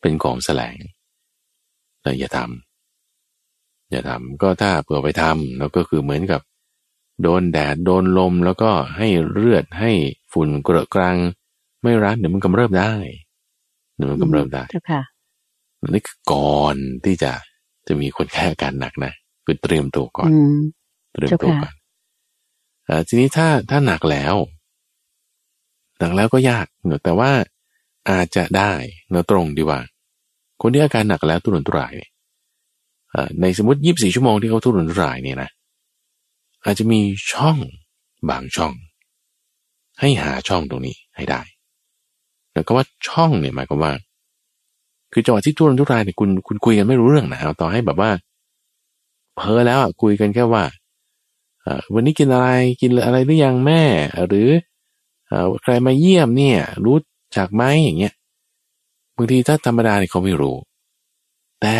[0.01, 0.77] เป็นของแสลง
[2.01, 6.42] แต่อย่าทำอย่าทำก็ถ้าเผื่อไปทำแล้วก็คือเหมือนกับ
[7.22, 9.92] โดนแดดโดนลมแล้วก็ให้เลือดให้
[10.34, 11.18] ฝุ่นเกลอะกรัง
[11.84, 12.94] ไม่รัดเดี๋ยวมันกำเริบได้
[13.96, 15.01] เดี๋ยวมันกำเริบได้ค่ะ
[15.89, 16.75] นี่คือก่อน
[17.05, 17.31] ที่จะ
[17.87, 19.13] จะมีคนแค่อาการหนักนะ
[19.45, 20.31] คือเตรียมตัวก่อน
[21.13, 21.73] เตรียมตัวก่อน
[22.89, 24.35] อทีนี้ถ้าถ้าหนักแล้ว
[25.99, 27.31] หนักแล้วก็ยากเนอะแต่ว่า
[28.09, 28.71] อาจจะได้
[29.09, 29.79] เนอะตรงดีว่า
[30.61, 32.11] คนที่อาการหนักแล้วตุรนตุรายเนี่ย
[33.41, 35.49] ในสมมติยี่บสี่ชั่วโมงที่เขาทุรนทุรายเนี่ยนะ
[36.63, 36.99] อาจจะมี
[37.31, 37.57] ช่อง
[38.29, 38.73] บางช่อง
[39.99, 41.41] ให้หาช่องตรงนี้ให้ได้
[42.53, 43.93] แล้วก็ว่าช่องเนี่ยหมายความว่า
[45.13, 48.12] คือจังหวะที่ทุรนทุรายเนี่ยคุณคุณคุยกันไม่รู้เรื่องนะเอาต่อให้แบบว่า
[49.36, 50.63] เพอแล้วอะคุยกันแค่ว่า
[51.93, 52.48] วันนี้กินอะไร
[52.82, 53.84] กินอะไรหรือยังแม่
[54.27, 54.50] หรือ
[55.63, 56.98] ใครมาเยี่ยมเนี่ย รู้
[57.38, 58.13] จักไหมอย่างเงี้ย
[59.15, 60.55] บางทีถ้าธรรมดาเนี่ยเขาไม่รู้
[61.62, 61.77] แต่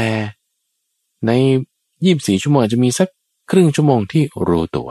[1.26, 1.32] ใน
[2.04, 3.10] ยี่บสี่ชั่วโมงจะมีสัก
[3.52, 4.90] ครึ่งชั่วโมงที่รู้ตัว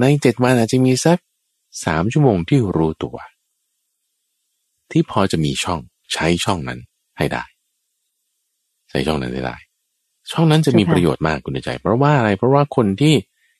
[0.00, 1.18] ในเจ็ดวันอาจจะมีสัก
[1.84, 3.16] สามชั่วโมงที่รู้ตัว
[4.90, 5.80] ที่พอจะมีช่อง
[6.12, 6.80] ใช้ช่องนั้น
[7.18, 7.44] ให้ได้
[8.90, 9.56] ใช้ช่องนั้นได้
[10.30, 13.14] ช่องนั้นจะมีประโยชน์มากคุณใจ เพราะว่าอะไร เพราะว่าคนที่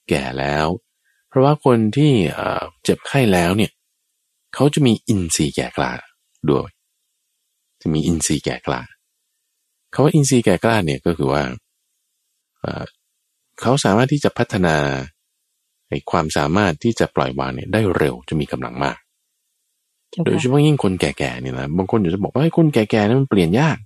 [0.09, 0.67] แก่แล้ว
[1.29, 2.13] เพราะว่าคนที่
[2.85, 3.73] เจ็บไข้แล้วเนี่ย
[4.55, 5.93] เขาจะมีอินทรีย์แก่กล้า
[6.49, 6.71] ด้วย
[7.83, 8.81] จะมีอินทรีย์แก่กล้า
[9.93, 11.43] คาว่าอินทรีย์แก่กล้าเนี่ยก็คือว่า
[13.61, 14.77] เขาสามารถที่จะพัฒนา
[15.89, 18.99] ไอ้ความสามารถที่จะปล่อยวางเนี่ยได้เร็วจะมีกำลังมาก
[20.25, 23.77] โดยเฉพาะยิ่งคนแก่ๆเนี่ยนะบางคนอยู่จะบอกว่าให้คนแก่ๆนั้นมันเปลี่ยนยาก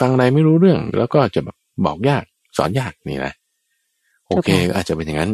[0.00, 1.56] ฟังอะไรไม่รู้เรื่อง แล้วก็จะแบบ
[1.86, 2.22] บอกยาก
[2.56, 3.32] สอนยากนี่นะ
[4.26, 5.30] โอเคอาจจะเป็นอย่างนั้น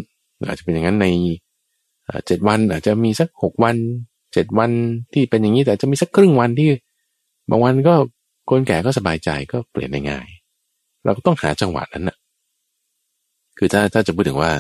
[0.48, 1.07] อาจจะเป็นอย่างนั้นใน
[2.27, 3.77] เจ็ดวัน อาจจะมีสักหกวัน
[4.33, 4.70] เจ็ดวัน
[5.12, 6.68] ที่เป็นอย่างนี้แต่จะมีสักครึ่งวันที่
[7.50, 7.94] บางวันก็
[8.50, 10.27] คนแก่ก็สบายใจก็เปลี่ยนได้ง่าย
[11.05, 12.16] เราก็ต้องหาจังหวะนั้นนะ
[13.59, 14.50] คือถ้าถ้าจะพูดถึงว่า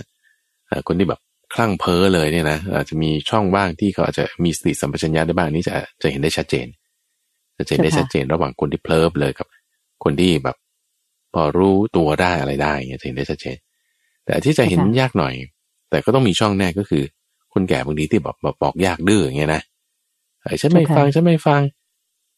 [0.88, 1.20] คนที่แบบ
[1.54, 6.66] คลั่งเพ้อเลยเนี่ยนะอาจจะมีช่องว่างที่เขาอาจจะมีสติสัมปชัญญะได้บ้างนี้จะจะเห็นได้ชัดเจน
[7.68, 9.46] จะเห็นได้ชัดเจนระหว่างคนที่เพลิบเลยกับ
[10.04, 10.56] คนที่แบบ
[11.34, 13.56] พอรู้ตัวได้อะไรได้เงี้ยจะเห็นได้ชัดเจน
[14.24, 15.34] แต่ที่จะเห็นยากหน่อย
[15.90, 17.02] แต่ก็ต้องมีช่องแน่ก็คือ
[17.52, 19.62] คนแก่บางทีที่แบบบอกยากดื้ออย่างเงี้ยนะ
[20.42, 21.60] ไอ้ฉันไม่ฟังฉันไม่ฟัง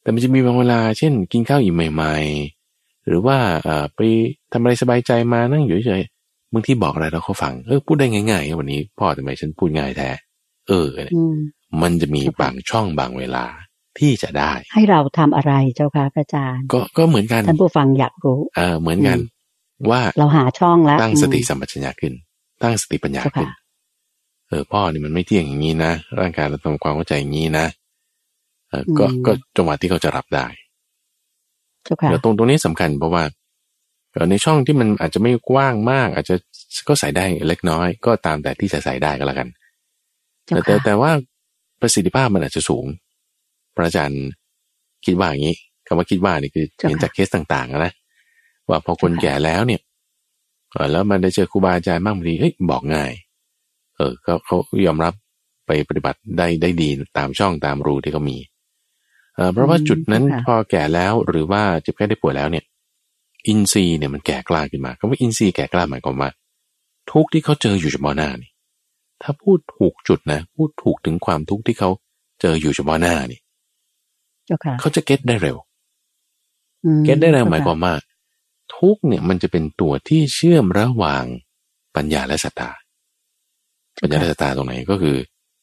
[0.02, 2.16] แต่มันจะมีบางเวลา เช่น กินข้าวอิ่มใหม่
[2.62, 4.00] ๆ หรือว่าอ่าไป
[4.52, 6.02] ทำอะไรสบายใจมานั่งอยู่เฉย
[6.52, 10.10] บางที่บอกอะไรเราเขาฟังเออพูดได้ง่ายๆวันนี้ พ่อทำไมฉันพูดง่ายแท้
[10.68, 10.88] เออ
[11.82, 13.44] มันจะมีบางช่องบางเวลา
[13.98, 19.18] ที่จะได้ ให้เราทำอะไรเจ้าค่ะอาจารย์ ก็ก็เหมือนกันท่านผู้ฟังอยากรู้ เออเหมือนกัน
[19.90, 22.12] ว่าเราหาช่องแล้วตั้งสติสัมปชัญญะขึ้น
[22.62, 23.48] ตั้งสติปัญญาขึ้น
[24.48, 27.66] เออพ่อนี่มันไม่เที่ยงอย่างนี้นะร่างกายเราทำความเข้าใจอย่างนี้นะ
[28.68, 30.46] เออก็ก็จังหวะที่เขาจะรับได้
[32.10, 33.22] แล้วตรงตรงนี้สำคัญเพราะว่า
[34.30, 36.34] ในช่องที่มันอาจจะไม่กว้างมาก อาจจะ
[36.88, 39.48] ก็ใส่ได้เล็กน้อย ก็ตามแต่ที่จะใส่ได้ก็แล้วกัน
[40.46, 41.10] แต่แต่แต่ว่า
[41.80, 42.86] ประสิทธิภาพมันอาจจะสูง
[43.74, 44.24] พระอาจารย์
[45.06, 47.92] คิดว่าอย่างนี้คำว่าคิดว่านี่คือเห็นจากเคสต่างๆนะ
[48.68, 49.80] ว่าพอคนแก่แล้วเนี่ย
[50.92, 53.12] แล้วมันได้เจอครูบาอาจารย์มากบางทีเฮ้ยบอกง่าย
[53.96, 55.14] เออเขาเขายอมรับ
[55.66, 58.38] ไปปฏิบัติได้ได้ดีตามช่องตามรูที่เขามี
[59.36, 62.64] เเพราะว่าจุดนั้นพอแก่แล้วหรือว่าเจ็บแค่ได้ป่วยแล้วเนี่ย
[63.46, 66.30] อินทรีย์เนี่ยมันแก่กล้าขึ้นมาคำว่าอินทรีย์แก่กล้าหมายความว่า
[67.10, 68.50] ทุกที่เขาเจออยู่เฉพาะหน้านี่
[69.22, 71.90] ถ้าพูดถูกจุดนะ พูดถูกถึงความทุกข์ที่เขา
[72.40, 73.40] เจออยู่เฉพาะหน้านี่
[74.80, 75.56] เขาจะเก็ตได้เร็ว
[77.04, 77.94] เก็ตได้เร็วหมายความว่า
[78.76, 81.24] ทุกเนี่ยมันจะเป็นตัวที่เชื่อมระหว่าง
[81.96, 82.70] ปัญญาและศรัทธา
[84.02, 85.16] ปัญญาและศรัทธาตรงไหนก็คือ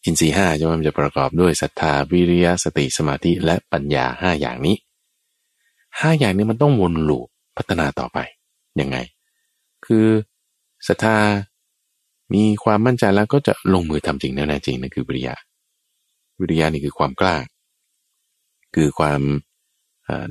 [0.06, 4.76] อินทรีห้าใช่ไหมมันจะประกอบด้วยศรัทธาวิริยะสติสมาธิและปัญญาห้าอย่างนี้
[6.00, 8.18] ห้าอย่างนี้มันต้องวนลูป พัฒนาต่อไป
[8.82, 8.98] ยังไง
[9.86, 10.08] คือ
[10.88, 11.18] ศรัทธา
[12.34, 15.36] มีความมั่นใจแล้วก็จะลงมือทำจริงแน่จริงนั่นคือวิริยะ
[16.40, 17.36] วิริยะนี่คือความกล้า
[18.76, 19.22] คือความ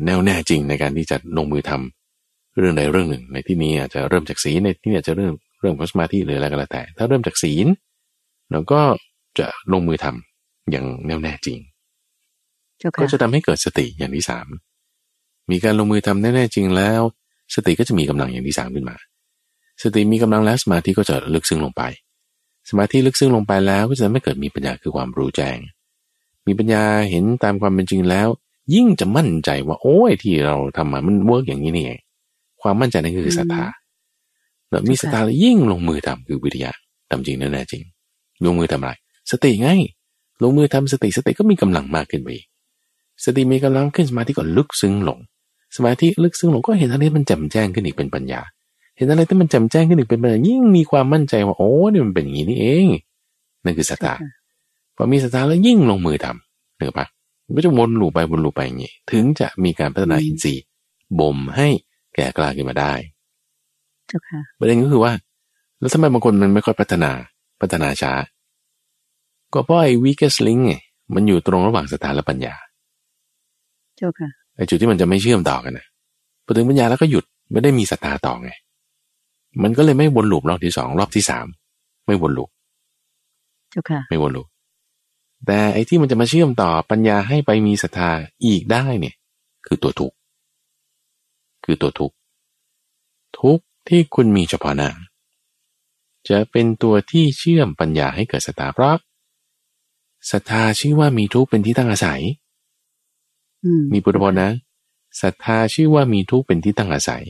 [0.04, 7.66] แน่วแน่จริงในการที่จะลงมือทำเรื่องใดเรื่องหนึ่ง ในที่นี้อาจจะเริ่มจากศีลในที่นี้อาจจะเริ่มเรื่องของสมาธิหรืออะไรก็แล้วแต่ ถ้าเริ่มจากศีล
[8.50, 8.80] เราก็
[9.38, 11.58] จะลงมือทำอย่างแน่วแน่จริง
[12.78, 14.46] เจ้าก็ค่ะจะทำให้เกิดสติอย่างที่สาม
[15.52, 17.00] มีการลงมือทำแน่ๆจริงแล้ว
[17.54, 18.96] สติก็จะมีกำลังอย่างที่สามขึ้นมา
[19.82, 21.82] สติมีกำลังแล้วสมาธิก็จะลึกซึ้งลงไป
[22.70, 25.58] สมาธิลึกซึ้งลงไปแล้วก็จะไม่เกิดมีปัญญาคือความรู้แจ้ง
[26.46, 28.28] มีปัญญาเห็นตามความเป็นจริงแล้ว
[28.74, 32.00] ยิ่งจะมั่นใจว่าโอ้ยที่เราทำมามัน work อย่างนี้นี่เอง
[32.62, 33.66] ความมั่นใจนั่นคือศรัทธา
[34.70, 36.70] แล้วมีศรัทธาแล้วยิ่งลงมือทำคือวิริยะ
[37.10, 37.82] ทำจริงแน่ๆจริง
[38.44, 38.92] ลงมือทำอะไร
[39.30, 39.68] สติไง
[40.42, 42.28] ลงมือทำสติสติก็มีกำลังมากขึ้นไป
[43.24, 45.18] สติมีกำลังขึ้นสมาธิก็ลึกซึ้งลง
[45.76, 48.40] สมาธิลึกซึ้งลงก็เห็นอะไรมันแจ่มแจ้งขึ้นอีกเป็นปัญญา
[48.96, 52.86] เห็นอะไรที่มันแจ่มแจ้งขึ้นอีกเป็นปัญญายิ่งมีความมั่นใจว่าโอ้นี่มันเป็นอย่างนี้นี่เอง
[53.64, 54.14] นั่นคือศรัทธา
[54.96, 57.06] พอมีศรัทธาแล้วยิ่งลงมือทำเนอะปะ
[57.46, 60.62] มันก็จะวนลูปไปวนลูปไปอย่างนี้ถึงจะมีการพัฒนาอินทรีย์
[61.18, 61.68] บ่มให้
[62.14, 62.92] แก่กล้าขึ้นมาได้
[64.08, 65.12] เจ้าค่ะประเด็นก็คือว่า
[65.80, 67.10] แล้วทำไมบางคนมันไม่ค่อยพัฒนา
[67.60, 68.12] พัฒนาช้า
[69.52, 70.74] ก็เพราะไอ้ weakest link ไง
[71.14, 72.54] มันอยู่ตรงระหว่างศรัทธาและปัญญา
[73.96, 75.86] เจ้าค่ะ ไอ้จุดที่มันจะไม่เชื่อมต่อกันนะ
[76.44, 78.50] พอถึงปัญญาแล้วก็หยุดไม่ได้มีศรัทธาต่อไง
[79.62, 81.46] มันก็เลยไม่วนลูปรอบที่สองรอบที่สาม
[82.06, 82.50] ไม่วนลูป
[83.70, 84.46] เจ้าค่ะ ไม่วนลูป
[85.46, 88.10] แต่ไอ้ที่มันจะมาเชื่อมต่อปัญญาให้ไปมีศรัทธา
[88.44, 89.14] อีกได้เนี่ย
[89.66, 90.16] คือตัวทุกข์
[91.64, 92.16] คือตัวทุกข์
[93.38, 94.90] ทุกข์ที่คุณมีเฉพาะหน้า
[96.28, 98.96] จะเป็นตัวที่เชื่อมปัญญาให้เกิดศรัทธาเพราะ
[100.30, 102.41] ศรัทธาชื่อว่ามีทุกข์เป็นที่ตั้งอาศัยอื
[103.80, 104.50] มมีพุทธพจน์นะ
[105.20, 107.24] ศรัทธาชื่อว่ามีทุกข์เป็นที่ตั้งอาศัย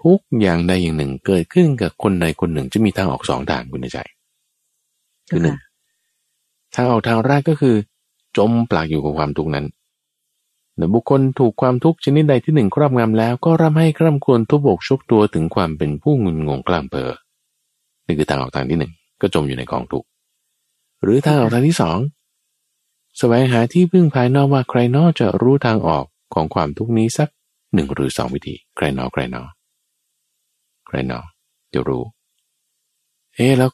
[0.00, 3.98] ทุกอย่างใดอย่างหนึ่งเกิดขึ้นกับคนใดคนหนึ่งจะมีทางออกสองทางคุณในใจ
[5.30, 5.68] คืเจ้าอหนึ่งค่ะ
[6.74, 7.76] ทางออกทางแรกก็คือ
[8.36, 9.66] จมปลักอยู่กับความทุกข์นั้น
[10.76, 17.10] แต่บุคคลถูกความทุกข์ชนิดใดที่หนึ่งครอบงำแล้ว ก็ร่ำให้คร่ำครวญทุบอกชกตัวถึงความเป็นผู้งุนงงกลางเปอ
[18.06, 20.06] นี่คือทางออกทางที่หนึ่งก็จมอยู่ในกองทุกข์
[21.02, 21.98] หรือทางออกทางที่สอง
[23.18, 26.04] แสวงหาที่พึ่งภายนอกว่าใครนอกจะรู้ทางออก
[26.34, 27.28] ของความทุกข์นี้สัก
[27.74, 29.42] หนึ่งหรือสองวิธี ใครนอใครนอ
[30.86, 31.20] ใครนอ
[31.72, 32.02] จะรู้
[33.34, 33.70] เอ๊แล้ว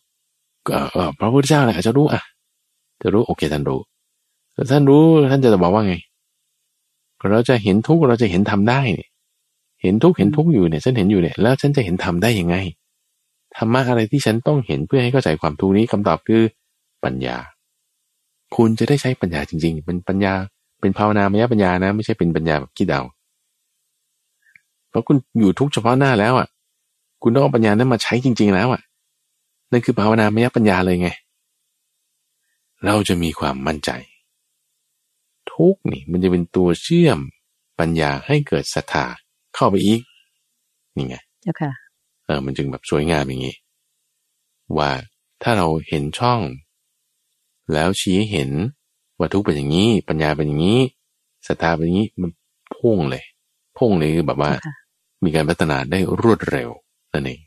[0.92, 2.22] เออพระพุทธเจ้าแหละจะรู้อะ
[3.02, 3.80] จะรู้โอเคท่านรู้
[4.54, 5.94] แต่ท่านรู้ท่านจะบอกว่าไง
[7.30, 9.09] เราจะเห็นทุกเราจะเห็นธรรมได้เนี่ย
[9.83, 12.57] เห็นทุกเห็นทุกอยู่เนี่ยฉันเห็นอยู่เนี่ยแล้วฉันจะเห็นธรรมได้ยังไง
[13.57, 16.42] ธรรมะอะไรที่ฉันต้องเห็นเพื่อให้เข้าใจความทุกนี้คำตอบคือ
[17.04, 17.37] ปัญญา
[18.57, 20.35] คุณจะได้ใช้ปัญญาจริง ๆ เป็นปัญญา
[20.80, 23.02] เป็นภาวนามยปัญญานะ ไม่ใช่เป็นปัญญาแบบคิดเอา
[24.90, 26.48] เพราะคุณอยู่ทุกข์เฉพาะหน้าแล้วอะ
[27.22, 28.83] คุณต้องเอาปัญญานั้นมาใช้จริง ๆ แล้วอะ
[29.72, 31.09] นั่นคือภาวนามยปัญญาเลยไง
[32.87, 33.90] เราจะมีความมั่นใจ
[35.52, 37.18] ทุกนี่มันจะเป็นตัวเชื่อม
[37.78, 39.07] ปัญญาให้เกิดศรัทธา
[39.54, 40.02] เข้าไปอีก
[40.96, 41.72] นี่ไงเจ้าค่ะ
[42.24, 43.57] เออ มันจึงแบบสวยงามอย่างนี้
[44.78, 44.90] ว่า
[45.42, 46.40] ถ้าเราเห็นช่อง
[47.72, 48.50] แล้วชี้ให้เห็น
[49.18, 50.81] ว่าทุกข์เป็นอย่างนี้ ปัญญาเป็นอย่างนี้
[51.46, 52.31] ศรัทธาเป็นอย่างนี้มัน
[52.77, 53.24] พุ่งเลย
[53.79, 54.74] พุ่งเลยคือแบบว่าค่ะ
[55.24, 56.70] มีการพัฒนาได้รวดเร็ว
[57.12, 57.40] นั่นเอง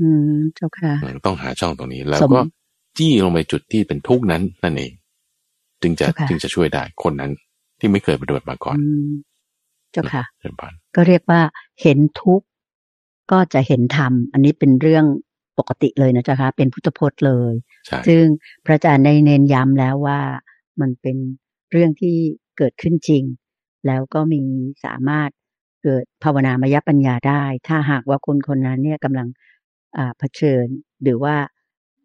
[0.00, 2.40] อืมเจ้าค่ะอืมต้องหาช่องตรงนี้ แล้วสมก็
[2.98, 4.92] จี้ลงไปจุดที่เป็นทุกข์นั้น นั่นเอง
[5.82, 7.32] จึงจะเจ้าค่ะจึงจะช่วยได้คนนั้น
[7.78, 9.10] ที่ไม่เคยปฏิบัติมาก่อนอืม
[9.92, 11.40] เจ้าค่ะเช่นพันก็เรียกว่า
[11.82, 12.46] เห็นทุกข์
[13.32, 15.04] ก็จะเห็นธรรมอันนี้เป็นเรื่อง
[15.58, 17.71] ปกติเลยนะเจ้าค่ะเป็นพุทธพจน์เลยใช่
[18.06, 18.24] ซึ่ง
[18.64, 20.20] พระอาจารย์ได้เน้นย้ำแล้วว่า
[20.80, 21.16] มันเป็น
[21.70, 22.16] เรื่องที่
[22.58, 23.24] เกิดขึ้นจริง
[23.86, 24.40] แล้วก็มี
[24.84, 25.30] สามารถ
[25.82, 29.28] เกิดภาวนามยปัญญาได้ ถ้าหากว่าคนคนนั้นเนี่ยกำลัง
[29.96, 30.66] อ่าเผชิญ
[31.02, 31.36] หรือว่า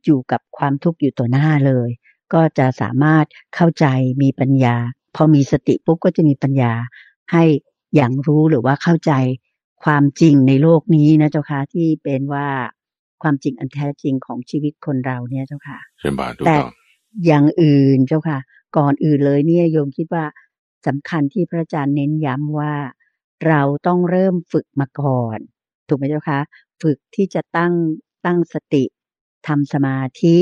[0.06, 1.90] อยู่กับความทุกข์อยู่ต่อหน้าเลย
[2.34, 3.86] ก็จะสามารถเข้าใจ
[4.22, 4.76] มีปัญญา
[5.16, 6.74] พอมีสติปุ๊บก็จะมีปัญญา
[7.32, 7.44] ให้
[7.96, 9.12] อย่างรู้หรือว่าเข้าใจ
[9.84, 12.48] ความจริงในโลกนี้นะเจ้าค่ะที่เป็นว่า
[13.24, 16.72] ความจริงอันแท้จริงของชีวิตคนเราเนี่ยเจ้าค่ะเช่นพันถูกแต่ต้อง
[17.26, 18.40] อย่างอื่นเจ้าค่ะ
[18.78, 20.26] ก่อนอื่นเลยเนี่ยโยมคิดว่า
[20.88, 22.74] สำคัญที่พระอาจารย์เน้นย้ำว่า
[23.48, 25.40] เราต้องเริ่มฝึกมาก่อน
[25.88, 26.40] ถูกไหมเจ้าคะ
[26.82, 27.74] ฝึกที่จะตั้ง
[28.26, 28.84] ตั้งสติ
[29.48, 30.36] ทำสมาธิ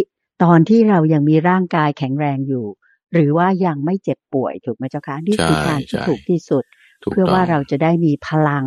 [0.43, 2.65] ตอนที่เรายังมีร่างกายแข็งแรงอยู่
[3.13, 6.63] หรือว่ายังไม่เจ็บป่วยถูกไหมเจ้าคะนี่คือใช่ทางที่ใช่ถูกที่สุด
[7.03, 8.65] ถูกเพื่อต้องว่าเราจะได้มีพลัง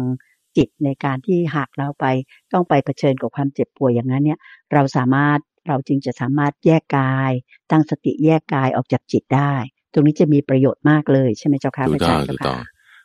[0.58, 2.04] จิตในการที่หากเราไป
[2.52, 4.38] ต้องไปเผชิญกับความเจ็บป่วยอย่างนั้นเนี่ย
[4.74, 7.32] เราสามารถเราจึงจะสามารถแยกกาย
[7.70, 9.54] ตั้งสติแยกกายออกจากจิตได้
[9.92, 12.60] ตรงนี้จะมีประโยชน์มากเลยใช่ไหมเจ้าค่ะถูพกระอาต้จาองรย์ถูเจ้ากต้อค่ะง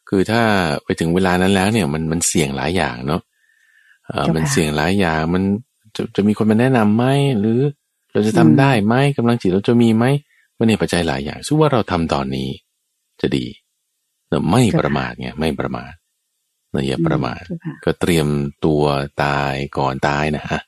[0.09, 0.41] คือถ้า
[0.83, 3.21] ไปถึงเวลานั้นแล้วเนี่ยมันมันเสี่ยงหลายอย่างเนาะ
[4.07, 5.43] เออเจ้าค่ะมันเสี่ยงหลายอย่างมัน
[5.95, 7.05] จะจะมีคนมาแนะนำไหม
[7.39, 7.59] หรือ
[8.11, 10.05] เราจะทำอืมได้ไหมกำลังจิตเราจะมีไหม
[10.57, 12.49] มันเนี่ยปัจจัยหลายอย่างซึ่งว่าเราทำตอนนี้
[13.21, 13.45] จะดี
[14.29, 15.93] แต่ไม่ประมาทไงไม่ประมาท
[16.73, 18.27] เราอย่าประมาทเจ้าค่ะก็เตรียม
[18.65, 18.83] ตัว
[19.23, 20.61] ตายก่อนตายนะฮะ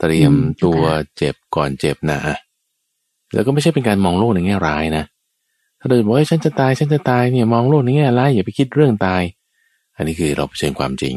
[0.00, 2.36] เตรียมอืมตัวเจ้าค่ะเจ็บก่อนเจ็บนะฮะ
[3.34, 5.04] แล้วก็ไม่ใช่เป็นการมองโลกในแง่ร้ายนะ
[5.78, 9.22] ถ้าเราบอกว่าฉันจะตายฉันจะตายเนี่ยมองโลกในแง่ร้ายอย่าไปคิดเรื่องตาย
[9.96, 11.16] อันนี้คือเราเผชิญความจริง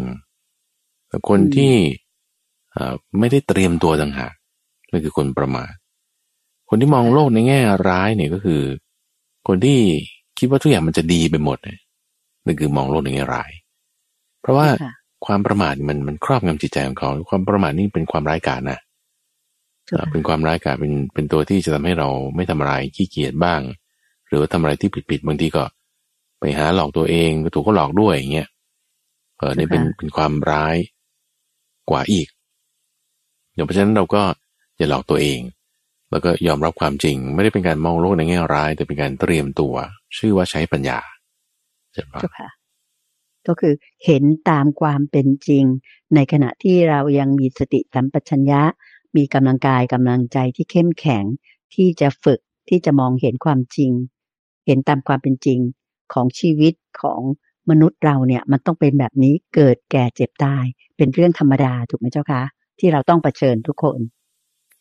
[1.08, 1.74] แต่คนที่
[3.20, 4.34] ไม่ได้เตรียมตัวต่างหาก
[4.92, 5.72] นั่นคือคนประมาท
[6.70, 8.62] คนที่มองโลกในแง่ร้ายเนี่ยก็คือ
[9.48, 9.80] คนที่
[10.40, 11.58] คิดว่าทุกอย่างมันจะดีไปหมด
[12.46, 13.52] นั่นคือมองโลกในแง่ร้าย
[14.48, 14.70] เพราะว่า
[15.26, 18.80] ความประมาทมันมันครอบงำจิตใจของเขาความประมาทนี่เป็นความร้ายกาจนะ
[20.12, 23.62] เป็นความร้ายกาจเป็นเป็นตัวที่จะทำให้เราไม่ทำอะไรขี้เกียจบ้าง
[24.28, 25.64] หรือว่าทำอะไรที่ผิดผิดบางทีก็
[26.40, 28.50] ไปหาหลอกตัวเองถูกก็หลอกด้วยอย่างเงี้ย
[29.38, 30.76] เออนี่เป็นเป็นความร้าย
[31.90, 32.28] กว่าอีก
[33.54, 34.22] อย่างเพราะฉะนั้นเราก็
[34.78, 35.40] อย่าหลอกตัวเอง
[36.12, 39.76] แล้วก็ยอมรับความจริง ไม่ได้เป็นการมองโลกในแง่ร้าย แต่เป็นการเตรียมตัว
[40.18, 41.00] ชื่อว่าใช้ปัญญา
[41.94, 42.24] ใช่ปะ
[43.48, 43.74] ก็คือ
[44.06, 45.66] เห็นตามความเป็นจริง
[46.16, 48.62] ในขณะที่เรายังมีสติสัมปชัญญะ
[49.18, 51.24] มีกำลังกายกำลังใจที่เข้มแข็ง
[51.74, 53.92] ที่จะฝึกที่จะมองเห็นความจริง
[54.66, 55.60] เห็นตามความเป็นจริง
[56.14, 57.22] ของชีวิตของ
[57.70, 60.66] มนุษย์เราเนี่ยมันต้องเป็นแบบนี้เกิดแก่เจ็บตาย
[60.98, 62.42] เป็นเรื่องธรรมดาถูกไหมเจ้าคะ
[62.80, 64.00] ที่เราต้องเผชิญทุกคน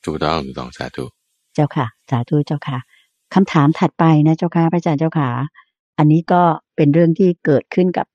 [0.04, 1.04] ถูกต้องถูกต้องสาธุ
[1.54, 2.78] เจ้าค่ะสาธุเจ้าค่ะ
[3.34, 5.28] คำถามถัดไปนะเจ้าค่ะพระอาจารย์เจ้าค่ะ
[5.98, 6.42] อันนี้ก็
[6.76, 8.06] เป็นเรื่องที่เกิดขึ้นกับ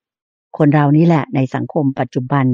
[0.57, 2.45] คนเรานี่แหละในสังคมปัจจุบัน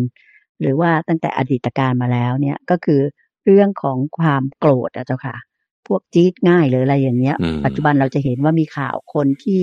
[0.61, 3.01] หรือว่าตั้งแต่อดีตการมาแล้วเนี่ยก็คือ
[3.45, 5.35] เรื่องของความโกรธอะเจ้าค่ะ
[5.87, 9.59] พวกจี๊ดง่ายหรืออะไรอย่างเงี้ย ปัจจุบันเราจะเห็นว่ามีข่าวคนที่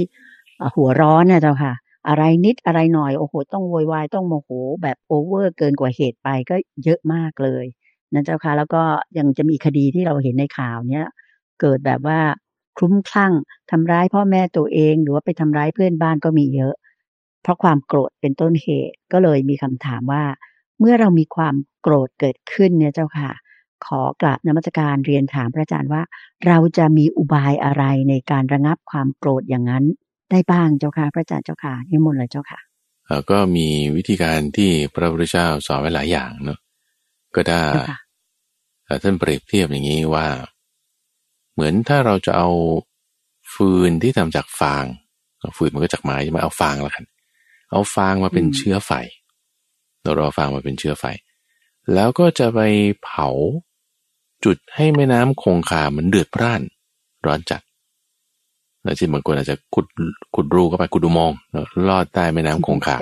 [0.75, 1.73] หัวร้อนนะเจ้าค่ะ
[2.09, 4.51] อะไรนิดอะไรหน่อยโอ้โห ต้องโวยวายต้องโมโห
[4.83, 7.65] แบบโอเวอร์เกินกว่าเหตุไปก็เยอะมากเลย
[8.15, 8.83] นะเจ้าค่ะ แล้วก็
[9.19, 11.07] ยังจะมีคดีที่เราเห็นในข่าวเนี้ย
[11.61, 12.21] เกิดแบบว่า
[12.77, 13.33] คลุ้มคลั่ง
[13.71, 16.75] ทำร้ายพ่อแม่ตัวเองหรือว่าไปทำร้ายเพื่อนบ้านก็มีเยอะ
[17.45, 20.25] เพราะความโกรธเป็นต้นเหตุก็เลยมีคำถามว่า
[20.79, 23.31] เมื่อเรามีความโกรธเกิดขึ้นเนี่ยเจ้าค่ะ
[23.87, 26.03] ขอกราบนมัสการเรียนถามพระอาจารย์ว่า
[26.47, 29.85] เราจะมีอุบายอะไรในการระงับความโกรธอย่างนั้น
[30.31, 32.61] ได้บ้างเจ้าค่ะ พระอาจารย์เจ้าค่ะนิมนต์เลยเจ้าค่ะ
[33.31, 36.59] ก็มีวิธีการที่พระพุทธเจ้าสอนไว้หลายอย่างเนาะ
[37.37, 37.65] ก็ได้
[39.03, 40.27] ท่านเปรียบเทียบอย่างนี้ว่า
[41.55, 42.49] เหมือนถ้าเราจะเอา
[43.55, 44.85] ฟืนที่ทำจากฟาง
[45.57, 47.05] ฟืนมันก็จากไม้ใช่ไหมเอาฟางแล้วกัน
[47.75, 48.93] เอาฟางมาเป็นเชื้อไฟ
[50.03, 51.05] เรารอฟางมาเป็นเชื้อไฟ
[51.95, 52.61] แล้วก็จะไป
[53.03, 53.29] เผา
[54.45, 56.61] จุดให้แม่น้ำคงคามันเดือดพร่าน
[57.27, 57.63] ร้อนจัด
[58.83, 59.87] แล้วที่บางคนอาจจะขุด
[60.35, 61.39] ขุดรูเข้าไปขุดอุโมงค์
[61.89, 62.97] ลอดใต้แม่น้ำคงคา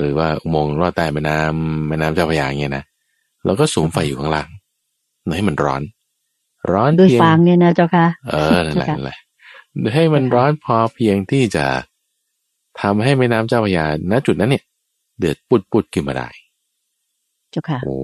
[0.00, 2.84] หรือว่าอุโมงค์ลอดใต้แม่น้ำแม่น้ำเจ้าพระยาอย่างเงี้ยนะ
[3.44, 4.48] แล้วก็สูงไฟอยู่ข้างล่าง
[5.36, 5.82] ให้มันร้อน
[6.72, 9.18] ร้อนด้วยฟางเนี่ยนะเจ้าค่ะ เออนั่นแหละนั่นแหละ
[9.94, 11.66] ให้มันร้อนพอเพียงที่จะ
[12.80, 14.64] ทำให้แม่น้ำเจ้าพระยาณจุดนั้นเนี่ย
[15.18, 16.28] เดือดปุดปุดขึ้นมาได้
[17.50, 17.96] เจ้าค่ะโอ้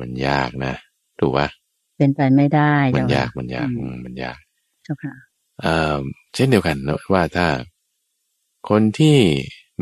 [0.00, 0.74] มันยากนะ
[1.20, 1.48] ถูกปะ
[1.96, 3.68] เป็นไปไม่ได้มันยากมันยาก
[4.04, 4.38] มันยาก
[4.84, 5.14] เจ้าค่ะ
[5.60, 6.00] เอ่อ
[6.34, 7.46] เช่นเดียวกันนะว่าถ้า
[8.68, 9.16] คนที่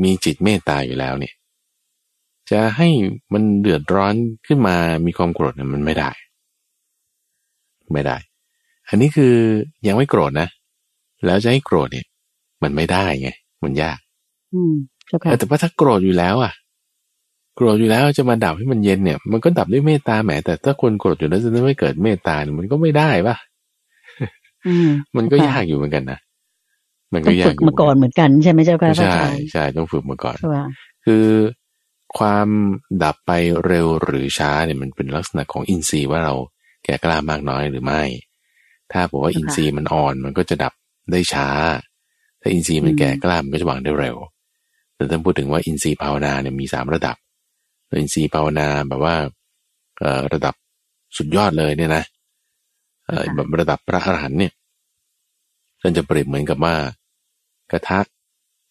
[0.02, 1.34] มีจิตเมตตาอยู่แล้วเนี่ย
[2.50, 2.88] จะให้
[3.32, 4.14] มันเดือดร้อน
[4.46, 6.10] ขึ้นมามีความโกรธเนี่ยมันไม่ได้
[7.92, 8.16] ไม่ได้
[8.88, 9.34] อันนี้คือ
[9.86, 10.48] ยังไม่โกรธนะ
[11.24, 12.06] แล้วจะให้โกรธเนี่ย
[12.62, 13.30] มันไม่ได้ไง
[13.64, 13.98] มันยาก
[14.56, 14.74] อืม
[15.38, 16.52] แต่ว่าถ้าโกรธอยู่แล้วอะ
[17.56, 23.36] โกรธอยู่แล้วจะมาดับให้มันเย็นเนี่ย มันก็ดับด้วยเมตตาแหมแต่ถ้าคนโกรธอยู่แล้วจะไม่เกิดเมตตาเนี่ยมันก็ไม่ได้ป่ะ
[25.16, 26.18] มันก็ยากอยู่เหมือนกันนะ
[27.14, 29.20] มันก็ยากฝึกมาก่อนเหมือนกันใช่ไหมเจ้าค่ะใช่
[29.52, 30.36] ใช่ต้องฝึกมาก่อน
[31.04, 31.26] คือ
[32.18, 32.48] ความ
[33.02, 33.32] ดับไป
[33.66, 36.34] เร็วหรือช้าเนี่ยมันเป็นลักษณะของอินทรีย์ว่าเรา
[36.84, 38.02] แก่กล้ามากน้อยหรือไม่
[38.92, 40.72] ถ้าบอกว่าอินทรีย์มันอ่อนมันก็จะดับ
[41.12, 41.48] ได้ช้า
[42.40, 44.16] ถ้าอินทรีย์มันแก่กล้ามันก็จะวางได้เร็ว
[44.96, 47.16] แต่ถ้าพูดถึงว่าอินทรีย์ภาวนาเนี่ยมีสามระดับ
[47.98, 49.14] อินทรีย์ภาวนาแบบว่า
[50.32, 50.54] ระดับ
[51.16, 52.04] สุดยอดเลยเนี่ยนะ
[53.34, 54.52] แบบระดับพระอรหันต์เนี่ย
[55.80, 56.74] ท่านจะเปรียบเหมือนกับว่า
[57.70, 58.00] กระทะ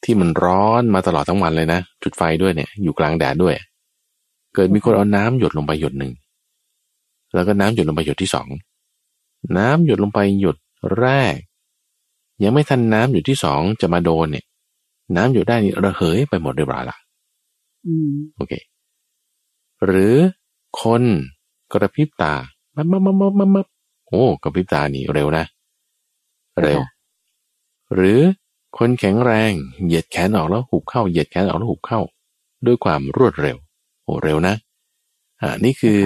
[0.03, 3.55] ที่มันร้อนมาตลอดทั้งวันเลยนะ จุดไฟด้วยเนี่ย อยู่กลางแดดด้วย
[4.53, 6.13] เกิดมีคนเอาน้ำหยดลงไปหยดหนึ่ง
[7.33, 8.47] แล้วก็น้ำหยดลงไปหยดที่สอง
[9.57, 10.57] น้ำหยดลงไปหยด
[10.99, 11.35] แรก
[12.43, 14.45] ยังไม่ทันน้ำอยู่ที่สองจะมาโดนเนี่ย
[15.15, 16.97] น้ำอยู่ได้นี่ระเหยไปหมดเรียบร้อยละ
[18.35, 18.53] โอเค
[19.85, 20.15] หรือ
[20.81, 21.03] คน
[21.73, 22.33] กระพริบตา
[22.75, 23.67] มับมับมับมับมับ
[24.07, 25.45] โอ้กระพริบตานี่เร็วนะ
[26.61, 26.79] เร็ว
[27.95, 28.19] หรือ
[28.77, 29.51] คนแข็งแรง
[29.85, 31.99] เหยียดแขนออกแล้วหุบเข้า เหยียดแขนออกแล้วหุบเข้า
[32.65, 33.57] ด้วยความรวดเร็ว
[34.03, 34.55] โอ้เร็วนะ
[35.41, 35.97] อ่า นี่คือ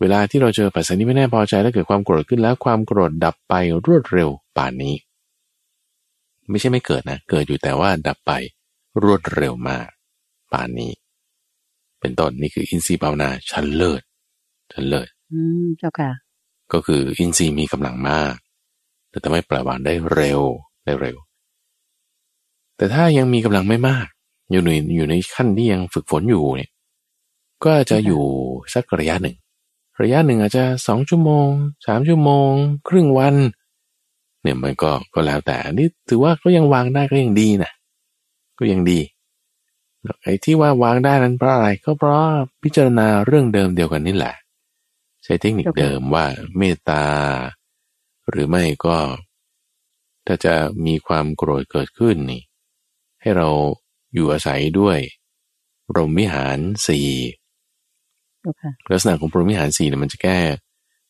[0.00, 3.54] เวลาที่เราเจอปัจจัยนี้ไม่แน่พอใจแล้วเกิดความโกรธขึ้นแล้วความโกรธดับไป
[3.86, 4.94] รวดเร็วป่านนี้
[6.50, 8.32] ไม่ใช่ไม่เกิดนะ เกิดอยู่แต่ว่าดับไป
[9.02, 9.88] รวดเร็วมาก
[10.52, 10.92] ป่านนี้
[12.00, 14.02] เป็นต้นนี่คืออินทรีย์ภาวนาชั้นเลิศ
[14.72, 16.10] ชั้นเลิศอืมเจ้าค่ะ
[16.72, 18.34] ก็คืออินทรีย์มีกำลังมาก
[19.10, 20.40] แต่ทำให้ปล่อยวางได้เร็ว
[20.84, 21.16] ได้เร็ว
[22.76, 24.06] แต่ถ้ายังมีกำลังไม่มาก
[24.50, 26.70] อยู่ในอยู่ในขั้นที่ยังฝึกฝนอยู่เนี่ย
[27.64, 28.24] ก็จะอยู่
[28.74, 29.36] สักระยะหนึ่ง
[30.02, 31.48] ระยะหนึ่งอาจจะสองชั่วโมง
[31.86, 32.52] สามชั่วโมง
[32.88, 33.36] ครึ่งวัน
[34.42, 37.72] เนี่ยมันก็ก็แล้วแต่นี่ถือว่าก็ยังวางได้ก็ยังดีนะ
[38.58, 39.00] ก็ยังดี
[40.22, 42.20] ไอ้ที่ว่าวางได้นั้นเพราะอะไรก็เพราะ
[42.62, 44.34] พิจารณาเรื่องเดิมเดียวกันนี่แหละ
[45.24, 46.26] ใช้เทคนิคเดิมว่า
[46.58, 47.04] เมตตา
[48.30, 48.96] หรือไม่ก็
[50.26, 50.54] ถ้าจะ
[50.86, 52.42] มีความโกรธเกิดขึ้นนี่
[53.20, 53.48] ให้เรา
[54.14, 54.98] อยู่อาศัยด้วย
[55.86, 57.08] พรหมวิหารสี่
[58.90, 60.38] ลักษณะของพรหมวิหารสี่เนี่ยมันจะแก้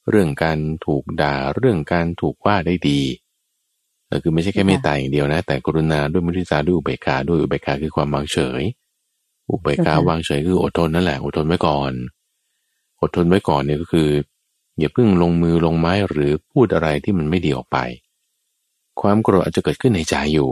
[0.08, 3.00] เรื่องการถูกด่าเรื่องการถูกว่าได้ดี
[4.10, 8.62] ก็คือไม่ใช่แค่เมตตาอย่างเดียวนะ แต่กรุณาด้วยมุทิตาด้วยอุเบกขาด้วยอุเบกขาคือความวางเฉย
[9.50, 11.92] อุเบกขาวางเฉยคืออดทนนั่นแหละอดทนไว้ก่อน
[13.00, 14.08] อดทนไว้ก่อนเนี่ยก็คือ
[14.78, 17.78] อย่าเพิ่งลงมือลงไม้หรือพูดอะไรที่มันไม่ดีออกไป
[19.00, 20.50] ความโกรธอาจจะเกิดขึ้นในใจอยู่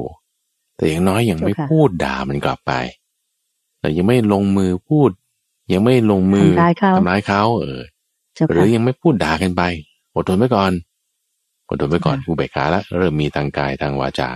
[0.76, 2.72] แต่อย่างน้อยยังไม่พูดด่ามันกลับไป
[3.80, 5.10] แต่ยังไม่ลงมือพูด
[5.72, 6.50] ยังไม่ลงมือ
[6.96, 7.80] ทำร้ายเขาเออ
[8.50, 9.62] หรือยังไม่พูดด่ากันไป
[10.16, 10.72] อดทนไว้ก่อน
[11.68, 14.30] อดทนไว้ก่อนอุเบกขาละเริ่มมีทางกายทางวาจา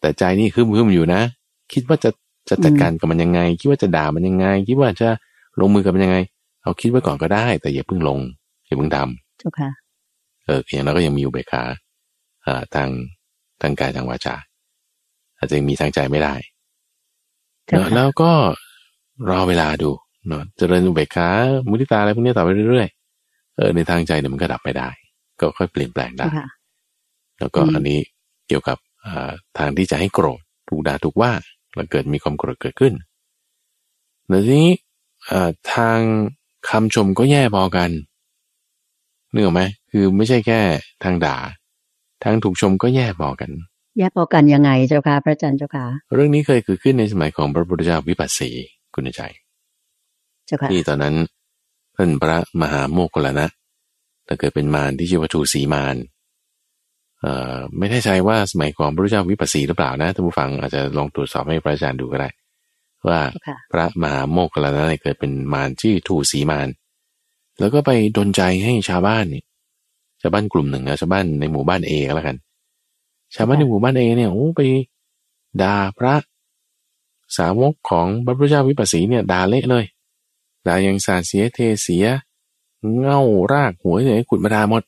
[0.00, 1.22] แต่ใจนี่คือมือมันอยู่นะ
[1.72, 2.10] คิดว่าจะ
[2.48, 5.08] จะจัดการกับมันยังไง คิดว่าจะด่ามันยังไง คิดว่าจะ
[5.60, 6.18] ลงมือกับมันยังไง
[6.62, 8.18] เอาคิดไว้ก่อนก็ได้ แต่อย่าเพิ่งลง
[8.66, 9.70] อย่าเพิ่งทำเจ้าค่ะ
[10.44, 11.62] เอออย่างเราก็ยังมีอุเบกขา
[12.46, 12.88] อ่าทาง
[13.60, 14.34] ทางกายทางวาจา
[15.36, 16.34] อาจจะมีทางใจไม่ได้
[17.94, 18.32] แล้วก็
[19.30, 19.90] รอเวลาดู
[20.28, 21.28] เนาะเจริญอุเบกขา
[21.68, 24.88] มุทิตาอะไรพวกนี้ต่อไปเรื่อยๆเออในทางใจเนี่ยมันก็ดับไปได้
[25.40, 26.26] ก็ค่อยเปลี่ยนแปลงได้
[27.38, 27.98] แล้วก็อันนี้
[28.48, 28.78] เกี่ยวกับ
[29.58, 31.32] ทางที่จะให้โกรธถูกด่าถูกว่า
[31.74, 32.94] แล้วเกิดมีความโกรธเกิดขึ้น
[34.28, 34.72] แต่ทีนี้
[35.74, 35.98] ทาง
[36.68, 37.90] คำชมก็แย่พอกัน
[39.30, 40.60] เนื้อไหมคือไม่ใช่แค่
[41.04, 41.36] ทางด่า
[42.24, 43.50] ทางถูกชมก็แย่พอกัน
[43.98, 48.50] แย่พอกันยังไงเจ้าค่ะพระอาจารย์เจ้าค่ะ เรื่องนี้เคยเกิดขึ้นในสมัยของพระพุทธเจ้าวิปัสสี
[48.94, 49.22] คุณใจ
[50.68, 51.14] ที่ตอนนั้น
[51.96, 53.46] ท่านพระมหาโมกขลานะ
[54.26, 55.96] ถ้าเกิดเป็นมารที่ชื่อว่าทูสีมาร
[57.20, 62.28] เอ่อไม่แน่ใจว่าสมัยก่อนพระพุทธเจ้าวิปัสสีหรือเปล่านะท่านผู้ฟังอาจจะลองตรวจสอบให้พระอาจารย์ดูก็ได้
[63.08, 63.20] ว่า
[63.72, 66.68] พระมหาโมกขลานะเกิดเป็นมารชื่อทูสีมาร
[67.58, 69.42] แล้วก็ไปดนใจให้ชาวบ้านนี่
[70.20, 72.36] ชาวบ้านกลุ่มหนึ่งนะชาวบ้านในหมู่บ้านเอก็แล้วกัน
[73.34, 74.60] ชาวบ้านในหมู่บ้านเอเนี่ยโอ้ไป
[75.62, 76.14] ด่าพระ
[77.36, 79.84] สาวกของพระพุทธเจ้าวิปัสสีเนี่ยด่าเละเลย
[80.66, 82.06] ด่ายังสาเสียเทเสีย
[82.98, 83.20] เง่า
[83.52, 84.82] รากหัวเนี่ยขุดมาด่าหมด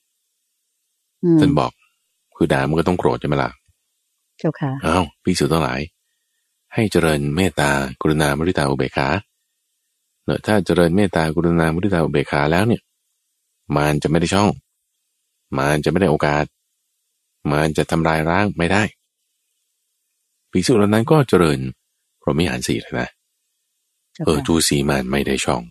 [1.41, 1.73] ท่านบอก
[2.37, 3.51] คือด่ามันก็ต้องโกรธใช่ไหมล่ะ
[4.39, 5.81] เจ้าค่ะอ้าวพิสูจน์ทั้งหลาย
[6.75, 9.09] ให้เจริญเมตตากรุณามริตาอุเบกขา
[10.25, 12.83] เนอะถ้าเจริญเมตตากรุณามริตาอุเบกขาแล้วเนี่ย
[13.77, 14.51] มันจะไม่ได้ช่อง
[15.59, 16.45] มันจะไม่ได้โอกาส
[17.53, 18.83] มันจะทำลายร่างไม่ได้
[20.51, 21.59] ภิกษุเหล่านั้นก็เจริญ
[22.23, 23.09] พรหมิหารสี่เลยนะ
[24.27, 25.63] เออทูสีมันไม่ได้ช่อง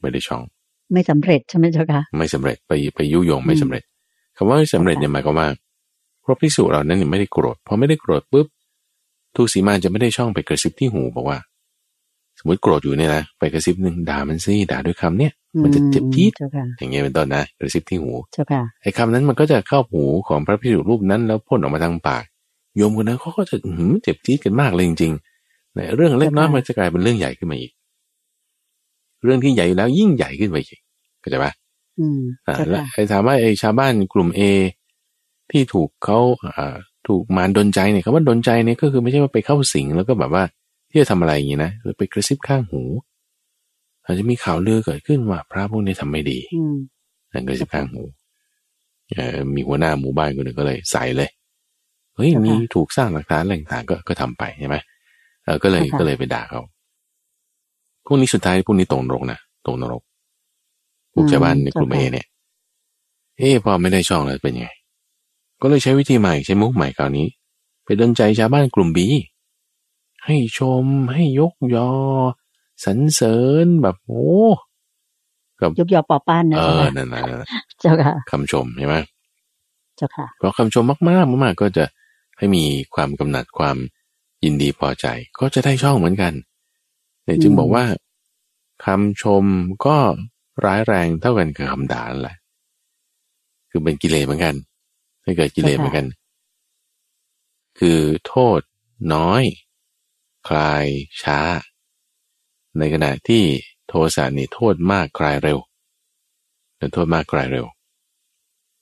[0.00, 0.42] ไม่ได้ช่อง
[0.92, 3.82] ไม่สำเร็จใช่ไหมเจ้าคะไม่สำเร็จไปไปยุยงไม่สำเร็จ
[4.36, 5.48] คำว่าไม่สำเร็จเนี่ยหมายความว่า
[6.22, 8.46] เพราะพิสูจน์เรานั้นไม่ได้โกรธพอไม่ได้โกรธปุ๊บ
[9.34, 11.38] ทูสีมันจะไม่ได้ช่องไปกระซิบที่หูบอกว่า
[12.38, 16.32] สมมติโกรธอยู่เนี่ยนะไปกระซิบหนึ่งด่ามันซิด่าด้วยคำเนี่ย มันจะเจ็บจี๊ด
[16.78, 18.12] อย่างเงี้ยเป็นต้นนะกระซิบที่หู
[18.82, 22.24] ไอ้คำนั้นมันก็จะเข้าหูของพระพิสุรูปนั้นแล้วพ่นออกมาทางปาก
[22.76, 23.56] โยมคนนั้นเขาก็จะ
[24.02, 27.72] เจ็บจี๊ดกันมากเลยจริงๆในเรื่องเล็กน้อยมันจะกลายเป็นเรื่องใหญ่ขึ้นมาอีก
[29.24, 30.80] เรื่องที่ใหญ่แล้วยิ่งใหญ่ขึ้นไปอีก
[31.20, 31.52] เข้าใจปะ
[31.98, 34.40] อืมอ่าแล้วไอ้ถามว่าไอ้ชาวบ้านกลุ่มเอ
[35.50, 36.76] ที่ถูกเขาอ่า
[37.08, 40.44] ถูกมารดนใจเนี่ยคำว่าดนใจเนี่ยก็คือไม่ใช่ว่าไปเข้าสิงแล้วก็แบบว่า
[40.90, 42.82] ที่จะทำอะไรอย่างนี้นะหรือไปกระซิบข้างหู
[44.04, 46.38] อาจจะมีข่าวลือเกิดขึ้นว่า พระพวกนี้ทำไม่ดี
[47.32, 48.02] นั่นกระซิบข้างหู
[49.54, 51.30] มีหัวหน้าหมู่บ้านคนหนึ่งก็เลยใส่เลย
[52.14, 54.76] เฮ้ยมีถูกสร้างหลักฐานอะไรต่างก็ก็ทำไปใช่ไหม
[55.44, 56.60] เออก็เลยก็เลยไปด่าเขา
[58.06, 60.02] พวกนี้สุดท้ายพวกนี้ตกนรกนะตกนรก
[61.12, 62.26] พวกชาวบ้านในกลุ่มเอเนี่ย
[63.38, 64.70] เอ๊พอไม่ได้ช่องแล้วเป็นยังไง
[65.62, 67.26] ก็เลยใช้วิธีใหม่ใช้มุกใหม่คราวนี้
[67.84, 69.06] ไปดนใจชาวบ้านกลุ่มบี
[70.24, 71.90] ให้ชมให้ยกยอ
[72.84, 74.28] สรรเสริญแบบโอ้
[75.60, 77.22] กับยกยอปอป้านนะเออนั่นนะ
[77.80, 78.96] เจ้าค่ะคำชมใช่ไหม
[79.96, 81.84] เจ้าค่ะเพราะคำชมมากๆมากๆก็จะ
[82.38, 82.64] ให้มี
[82.94, 83.76] ความกำหนัดความ
[84.44, 85.06] ยินดีพอใจ
[85.40, 86.32] ก็จะได้ช่องเหมือนกัน
[87.24, 87.84] เนี่ยจึงบอกว่า
[88.84, 89.44] คำชม
[89.86, 89.96] ก็
[90.64, 92.36] ร้ายแรงเท่ากันกับคำด่าแหละ
[93.70, 94.54] คือเป็นกิเลสเหมือนกัน
[95.24, 96.06] ถ้าเกิดกิเลสเหมือนกัน
[97.78, 98.60] คือโทษ
[99.14, 99.42] น้อย
[100.48, 100.86] คลาย
[101.22, 101.40] ช้า
[102.78, 103.42] ในขณะที่
[103.88, 105.58] โทสะนี่โทษมากคลายเร็ว
[106.76, 107.66] แต่โทษมากคลายเร็ว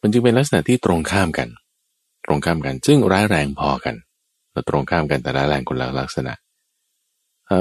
[0.01, 1.49] มันจึงเป็นลักษณะที่ตรงข้ามกัน
[2.25, 3.95] ตรงข้ามกันซึ่งร้ายแรงพอกัน
[4.53, 6.33] เราตรงข้ามกันแต่ร้ายแรงคนละลักษณะ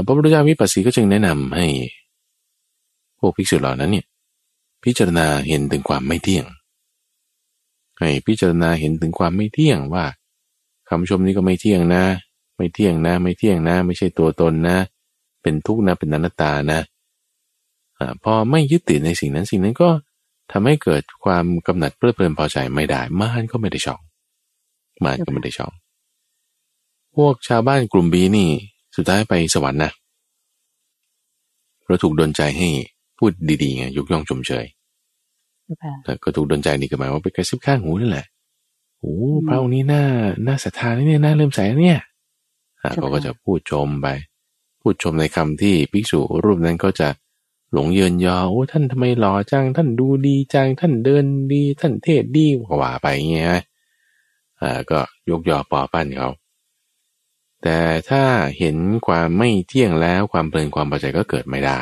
[0.06, 1.68] พระพุทธเจ้าวิปัสสีก็จึงแนะนำให้
[3.22, 4.06] พวกภิกษุเหล่านั้นเนี่ย
[4.84, 6.46] พิจารณาเห็นถึงความไม่เที่ยง
[8.00, 10.06] ให้พิจารณาเห็นถึงความไม่เที่ยงว่า
[10.90, 12.04] คำชมนี้ก็ไม่เที่ยงนะ
[12.58, 14.78] ไม่เที่ยงนะ ไม่เที่ยงนะ ไม่ใช่ตัวตนนะ
[15.42, 16.80] เป็นทุกข์นะเป็นอนัตตานะ
[17.98, 19.90] อพอไม่ยึดติดในสิ่งนั้นสิ่งนั้นก็
[20.52, 24.02] ทำให้เกิดความกำหนัดเพลิดเพลินพอใจไม่ได้มานก็ไม่ได้ช่อง
[25.04, 25.74] มานก็ไม่ได้ช่อง
[27.16, 28.50] พวกชาวบ้านกลุ่มบีนี่
[28.96, 29.92] สุดท้ายไปสวรรค์นะ
[31.86, 32.70] เราถูกดนใจให้
[33.22, 34.66] พูดดีๆไงยกย่องชมเชย
[36.04, 38.28] แต่ก็ถูกดนใจนี่ก็หมายว่าไปกระซิบข้างหูนั่นแหละ
[39.00, 39.16] โอ้
[39.48, 40.04] พระองค์นี้น่า
[40.48, 42.00] น่าศรัทธาเนี่ยน่าเริ่มใสเนี่ย
[43.02, 44.08] เขาก็จะพูดชมไป
[44.82, 47.10] พูดชมในคำที่ภิกษุรูปนั้นก็จะ
[47.74, 53.56] หลงเยินยอโอ้ท่านทำไมหล่อจังท่านดูดีจังท่านเดินดีท่านเทศดีกว่าไปเงี้ย
[54.62, 55.00] อ่าก็
[55.30, 56.30] ยกยอปอปั้นเขา
[57.64, 58.24] แต่ถ้า
[58.58, 61.80] เห็นความไม่เที่ยงแล้วความเพลินความพอใจก็เกิดไม่ได้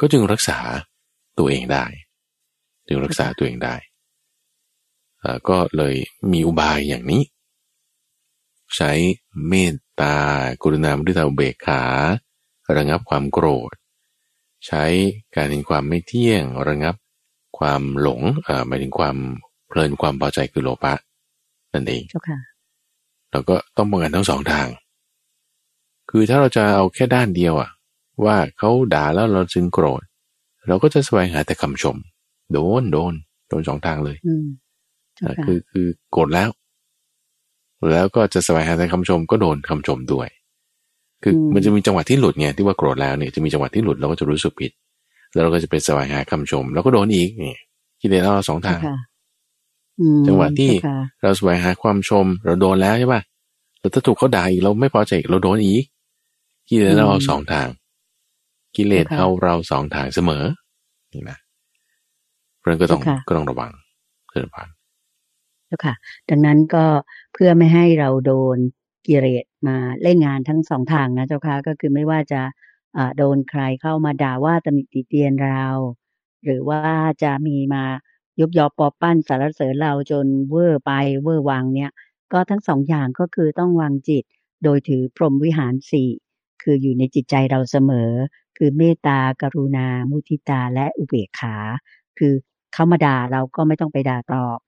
[0.00, 0.58] ก็จึงรักษา
[1.38, 1.84] ตัวเองได้
[2.86, 3.74] จึงรักษาตัวเองได้
[5.48, 5.94] ก็เลย
[6.32, 7.22] มีอุบายอย่างนี้
[8.76, 8.92] ใช้
[9.48, 10.16] เมตตา
[10.62, 11.82] กรุณามุทิตาเบกขา
[12.76, 13.70] ระงับความโกรธ
[14.66, 14.84] ใช้
[15.34, 16.94] การเห็นความไม่เที่ยงระงับ
[17.58, 19.16] ความหลงอ่าหมายถึงความ
[19.68, 20.94] เพลินความพอใจคือโลภะ
[21.74, 22.02] นั่นเอง
[23.30, 24.68] เราก็ต้องป้องกันทั้งสองทาง
[26.10, 27.70] คือถ้าเราจะเอาแค่ด้านเดียวอะ
[28.24, 30.02] ว่าเขาด่าแล้วเราจึงโกรธ
[30.68, 31.96] เราก็จะแสวงหาแต่คำชม
[32.52, 33.12] โดนโดน
[33.48, 34.16] โดนสองทางเลย
[35.44, 36.50] คือคือโกรธแล้ว
[37.92, 40.28] แล้วก็จะสบายหาแต่คำชม ก็โดนคำชมด้วย
[41.22, 44.72] คือมันจะมีจังหวะที่หลุดไงที่ว่าโกรธแล้วเนี่ยจะมีจังหวะที่หลุดเราก็จะรู้สึกผิด
[45.32, 47.56] แล้วเราก็จะไปสบายหาคำชม แล้วก็โดนอีกนี่
[48.00, 48.80] คิดเลยเราสองทาง
[50.26, 50.70] จังหวะที่
[51.22, 53.20] เราสบายหาความชม เราโดนแล้วใช่ป่ะ
[53.80, 55.84] แต่ถ้าถูกเขาด่าอีกเราไม่พอใจเราโดนอีก
[56.68, 57.68] กิเลสเราสองทาง
[58.76, 60.44] กิเลสเอาเราสองทางเสมอ
[61.12, 61.38] นี่นะ
[62.58, 63.72] เพราะนั้นก็ต้องก็ต้องระวัง
[64.28, 64.68] เพื่อนผ่าน
[65.70, 65.94] จ้าค่ะ
[66.30, 66.84] ดังนั้นก็
[67.34, 68.58] เพื่อไม่ให้เราโดน
[69.06, 72.40] กิเลสมาเล่นงานทั้งสองทางนะเจ้าค่ะก็คือไม่ว่าจะ
[73.18, 75.64] โดนใครเข้ามาด่าว่าตำหนิติเตียนเรา
[76.44, 76.82] หรือว่า
[77.22, 77.84] จะมีมา
[78.40, 80.90] ยกยอปอปั้นสารเสริญเราจนเวอร์ไป
[81.22, 81.92] เวอร์วังเนี่ย
[82.32, 84.24] ก็ทั้งสองอย่างก็คือต้องวางจิต
[84.64, 86.10] โดยถือพรหมวิหารสี่
[86.64, 88.10] คืออยู่ในจิตใจเราเสมอ
[88.58, 91.56] คือเมตตา กรุณา มุทิตา และอุเบกขา
[92.18, 92.32] คือ
[92.72, 94.58] เขามาด่าเราก็ไม่ต้องไปด่าตอบ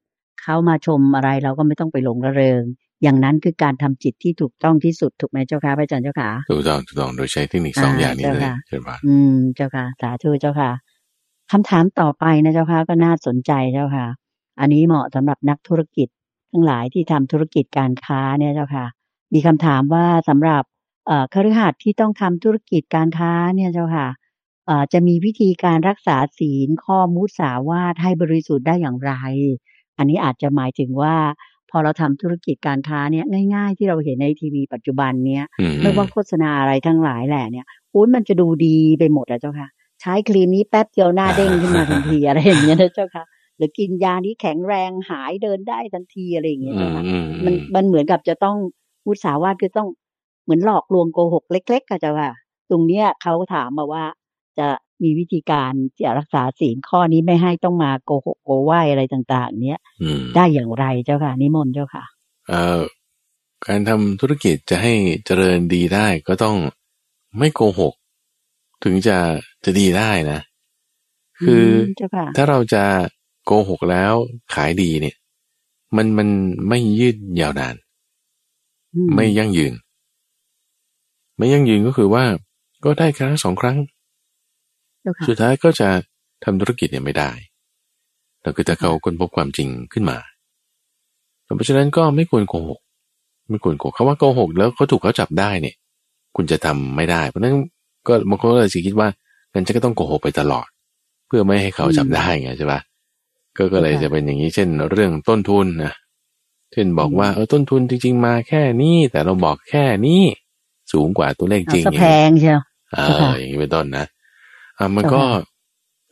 [0.42, 2.62] เขามาชมอะไรเราก็ไม่ต้องไปหลงระเริง
[3.02, 10.70] อย่างนั้นคือการทำจิตที่ถูกต้องที่สุดถูกไหมเจ้าค่ะพระอาจารย์เจ้าค่ะถูกต้องถูกต้องโดยใช้เทคนิคสองอย่างนี้เลยเจ้าค่ะอืมเจ้าค่ะ สาธุเจ้าค่ะ
[11.52, 14.06] คำถามต่อไปนะเจ้าค่ะก็น่าสนใจเจ้าค่ะ
[14.60, 16.08] อันนี้เหมาะสำหรับนักธุรกิจ
[16.50, 18.86] ทั้งหลายที่ทำธุรกิจการค้าเนี่ยเจ้าค่ะ
[19.34, 20.75] มีคำถามว่าสำหรับเอ่อ
[21.34, 24.08] คฤหัสถ์ที่ต้องทำธุรกิจการค้าเนี่ยเจ้าค่ะ
[24.66, 29.12] เอ่อจะมีวิธีการรักษาศีลข้อมุสาวาทให้บริสุทธิ์ได้อย่างไร
[29.98, 31.16] อันนี้อาจจะหมายถึงว่า
[31.70, 35.44] พอเราทำธุรกิจการค้าเนี่ยง่าย ๆ ที่เราเห็นในทีวีปัจจุบันเนี้ย
[35.82, 39.68] ไม่ว่าโฆษณาอะไรทั้งหลายแหละเนี่ยอุ้ยมันจะดูดีไปหมดแล้วเจ้าค่ะ
[40.00, 43.24] ใช้ครีมนี้แป๊บเดียวหน้าเด้งขึ้นมาทันทีอะไรอย่างเงี้ยนะเจ้าค่ะ
[43.56, 47.02] หรือกินยานี้แข็งแรงหายเดินได้ทันทีอะไรอย่างเงี้ยนะคะ
[47.44, 48.56] มันมันเหมือนกับจะต้อง
[49.06, 49.88] วุฒสาวาคือต้อง
[50.46, 52.28] เหมือนหลอกลวงโกหกเล็ก ๆก็จะว่า
[52.70, 54.04] ตรงเนี้ยเขาถามมาว่า
[54.58, 54.68] จะ
[55.02, 55.72] มีวิธีการ
[56.04, 59.80] จะรักษาศีลข้อนี้ไม่ให้ต้องมาโกหกโกไหวอะไรต่าง ๆ เนี้ย
[60.36, 62.04] ได้อย่างไรเจ้าค่ะ นิมนต์เจ้าค่ะ
[62.48, 62.80] เอ่อ
[63.66, 64.94] การทำธุรกิจจะให้
[65.26, 66.56] เจริญดีได้ก็ต้อง
[67.38, 67.94] ไม่โกหก
[68.84, 69.16] ถึงจะ
[69.64, 70.40] จะดีได้นะ
[71.44, 71.66] คือ
[72.36, 72.84] ถ้าเราจะ
[73.44, 74.12] โกหกแล้ว
[74.54, 75.16] ขายดีเนี่ย
[75.96, 76.28] มันมัน
[76.68, 77.74] ไม่ยืดยาวนาน
[79.14, 79.72] ไม่ยั่งยืน
[81.36, 82.24] ไม่ยั่งยืนก็คือว่า
[82.84, 83.78] ก็ได้ครั้งสองครั้ง
[85.28, 85.88] สุดท้ายก็จะ
[86.44, 87.30] ทำธุรกิจเนี่ยไม่ได้
[88.42, 90.18] เราก็จะเขาคนพบความจริงขึ้นมา
[91.56, 92.80] เพราะฉะนั้นก็ไม่ควรโกหก
[93.50, 95.76] ไม่ควรโกหกเขาว่าโกหกแล้วเขาถูกเขาจับได้เนี่ย
[96.36, 97.56] คุณจะทำไม่ได้ เพราะนั้น
[98.08, 99.08] ก็บางคนก็เลยคิดว่า
[99.52, 100.66] งั้นจะก็ต้องโกหกไปตลอด
[101.26, 102.80] เพื่อไม่ให้เขาจับได้ไงใช่ปะ
[103.56, 105.94] ก็ก็เลยจะเป็นอย่างนี้ เช่น เรื่องต้นทุนนะ
[106.72, 110.22] เช่นบอกว่าเออต้นทุนจริง ๆ มาแค่นี้แต่เราบอกแค่นี้
[110.92, 112.58] สูงกว่าตัวเลขจริงแพงใช่ไหม
[112.94, 114.06] เอออย่างนี้เป็นต้นนะ
[114.78, 115.22] อ่ามันก็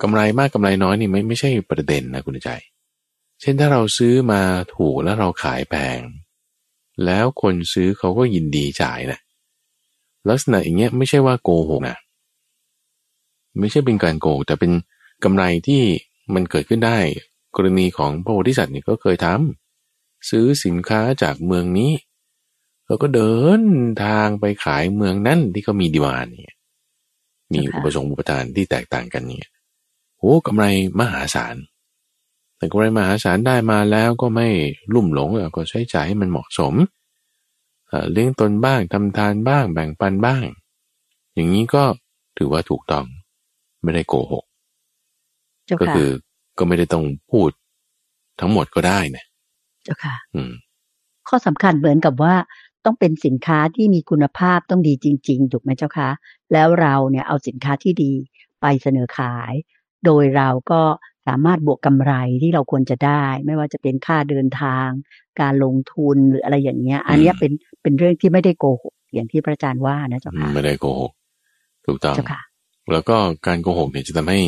[0.02, 2.50] กำไรมากกำไรน้อยนี่ไม่ไม่ใช่ประเด็นนะคุณใจ
[3.40, 4.40] เช่นถ้าเราซื้อมา
[4.76, 5.98] ถูกแล้วเราขายแพง
[7.04, 9.18] แล้วคนซื้อเขาก็ยินดีจ่ายนะ
[10.28, 11.96] ลักษณะอย่างเงี้ยไม่ใช่ว่าโกหกนะ
[13.60, 14.72] ไม่ใช่เป็นการโกหกแต่เป็น
[15.24, 15.82] กำไรที่
[16.34, 16.98] มันเกิดขึ้นได้
[17.56, 19.26] กรณีของพระโพธิสัตว์นี่ก็เคยท
[20.30, 21.90] ซื้อสินค้าจากเมืองนี้
[22.86, 23.62] เราก็เดิน
[24.04, 26.56] ทางไปขายเมืองนั่นที่เขามีดีมานเนี่ย
[27.52, 29.48] มีอุปสงค์อุปทานที่แตกต่างกันเนี่ย
[30.18, 30.64] โอ้กำไร
[31.00, 31.56] มหาศาล
[32.56, 34.48] แต่กำไรมหาศาลได้มาแล้วก็ไม่
[34.94, 36.74] ลุ่มหลงก็ใช้จ่ายให้มันเหมาะสม
[38.12, 40.44] เลี้ยงตนบ้างทำทานบ้างแบ่งปันบ้าง
[41.34, 41.84] อย่างนี้ก็
[42.38, 43.04] ถือว่าถูกต้อง
[43.82, 44.44] ไม่ได้โกหก
[45.80, 46.08] ก็คือ
[46.58, 47.50] ก็ไม่ได้ต้องพูด
[48.40, 49.24] ทั้งหมดก็ได้นะ
[49.84, 50.52] เจ้าค่ะ อืม
[51.28, 52.34] ข้อสำคัญเหมือนกับว่า
[52.84, 56.10] ต้องเป็นสินค้าที่มีคุณภาพต้องดีจริง ๆ ถูกไหมเจ้าคะ
[56.52, 58.12] แล้วเราเนี่ยเอาสินค้าที่ดี
[58.60, 59.52] ไปเสนอขาย
[60.04, 60.82] โดยเราก็
[61.26, 62.12] สามารถบวกกำไร
[62.42, 64.88] ที่เราควรจะได้ ไม่ว่าจะเป็นค่าเดินทาง
[65.40, 71.12] การลงทุนหรืออะไรอย่างเงี้ย อันนี้เป็นเป็นเรื่องที่ไม่ได้โกหกอย่างที่พระอาจารย์ว่านะเจ้าค่ะไม่ได้โกหก
[71.86, 72.16] ถูกต้อง
[72.92, 73.16] แล้วก็
[73.46, 74.40] การโกหกเนี่ยจะทำให้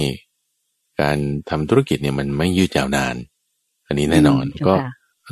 [1.01, 1.19] การ
[1.51, 3.17] ทำธุรกิจเนี่ยมันไม่ยืดยาวนาน
[3.87, 4.75] อันนี้แน่นอนก็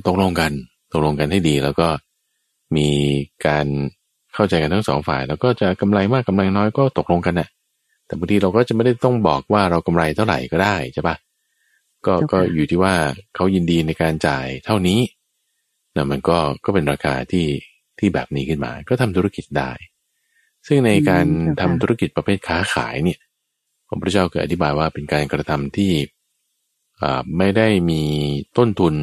[0.08, 0.52] ตกลงกัน
[0.92, 1.88] ตกลงกันให้ดีแล้วก็
[2.76, 2.90] มี
[3.46, 3.66] การ
[4.34, 7.48] เข้าใจกันทั้งสองฝ่าย แล้วก็จะกำไรมากกำไรน้อยก็ตกลงกันนะ
[8.06, 11.16] แต่บางทีเราก็จะไม่ได้ต้องบอกว่าเรากำไรเท่าไหร่ก็ได้ใช่ปะ
[12.06, 12.94] ก็ก็อยู่ที่ว่า
[13.34, 15.00] เขายินดีในการจ่ายเท่านี้
[15.96, 17.46] นะมันก็ก็เป็นราคาที่
[17.98, 19.70] ที่แบบนี้ขึ้นมา ก็ทำธุรกิจได้
[20.66, 21.26] ซึ่งในการ
[21.60, 23.20] ทำธุรกิจประเภทค้าขายเนี่ย
[23.86, 25.92] พระพุทธเจ้าเคยอธิบายว่าเป็นการกระทำที่
[27.38, 28.02] ไม่ได้มี
[28.58, 28.94] ต้นทุน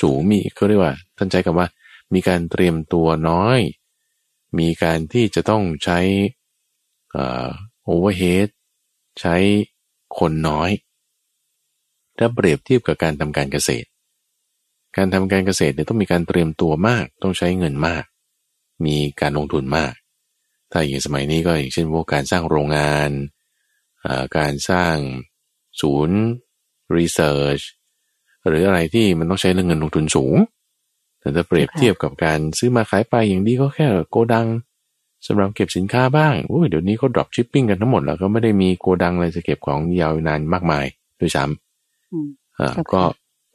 [0.00, 1.66] สูงมีเขาเรียกว่าท่านใจกับว่า
[2.14, 3.58] มีการเตรียมตัวน้อย
[4.58, 5.98] มีการที่จะต้องใช้
[7.84, 8.48] โอเวอร์เฮด
[9.20, 9.36] ใช้
[10.18, 10.70] คนน้อย
[12.18, 13.88] ถ้าเปรียบเทียบกับการทำการเกษตร
[14.96, 18.04] การทำการเกษตรเนี่ยต้องมีการเตรียมตัวมาก ต้องใช้เงินมาก
[18.86, 19.92] มีการลงทุนมาก
[20.70, 23.10] ถ้าอย่างสมัยนี้ก็อย่างเช่นพวกการสร้างโรงงาน
[24.38, 24.96] การสร้าง
[25.80, 26.18] ศูนย์
[26.96, 27.60] research
[28.46, 30.36] หรืออะไรที่มันต้องใช้เรื่องเงินลงทุนสูง
[31.20, 34.46] แต่ถ้าเปรียบเทียบกับการซื้อมาขายไปอย่างดีก็แค่โกดัง
[35.26, 40.84] สำหรับเก็บสินค้าบ้างโอ้ยเดี๋ยวนี้เขา dropshipping กันทั้งหมดแล้วก็ไม่ได้มีโกดังอะไรจะเก็บของยาวนานมากมาย
[41.20, 43.02] ด้วยซ้ำอ่าก็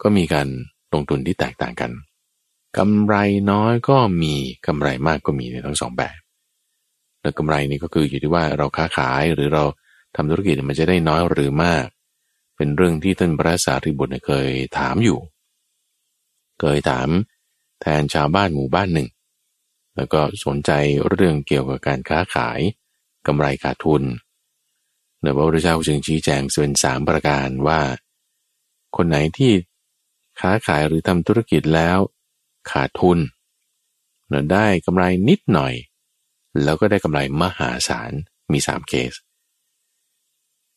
[0.01, 0.47] ก็มีการ
[0.93, 1.91] ลงทุนที่แตกต่างกัน
[2.77, 3.15] กำไร
[3.51, 4.33] น้อยก็มี
[4.67, 6.17] กำไรมากก็มีในทั้งสองแบบ
[7.21, 9.63] แล้วกำไรนี่ก็คืออยู่ที่ว่าเราค้าขายหรือเรา
[10.15, 11.85] ทำธุรกิจมันจะได้น้อยหรือมาก
[12.57, 15.19] เป็นเรื่องที่ท่านพระสารีบุตรเคยถามอยู่
[16.61, 17.07] เคยถาม
[17.81, 19.09] แทนชาวบ้านหมู่บ้านหนึ่ง
[19.95, 20.71] แล้วก็สนใจ
[21.09, 22.59] เรื่องเกี่ยวกับการค้าขาย
[23.27, 24.03] กำไรขาดทุน
[25.19, 27.81] เนือพระพุทธเจ้าจึงชี้แจงเป็นสามประการว่า
[28.95, 29.51] คนไหนที่
[30.39, 31.97] ค้าขายหรือทำธุรกิจแล้ว
[32.71, 33.19] ขาดทุน
[34.27, 35.73] เนือได้กำไรนิดหน่อย
[36.63, 38.11] แล้วก็ได้กำไรมหาศาล
[38.51, 39.13] มีสามเคส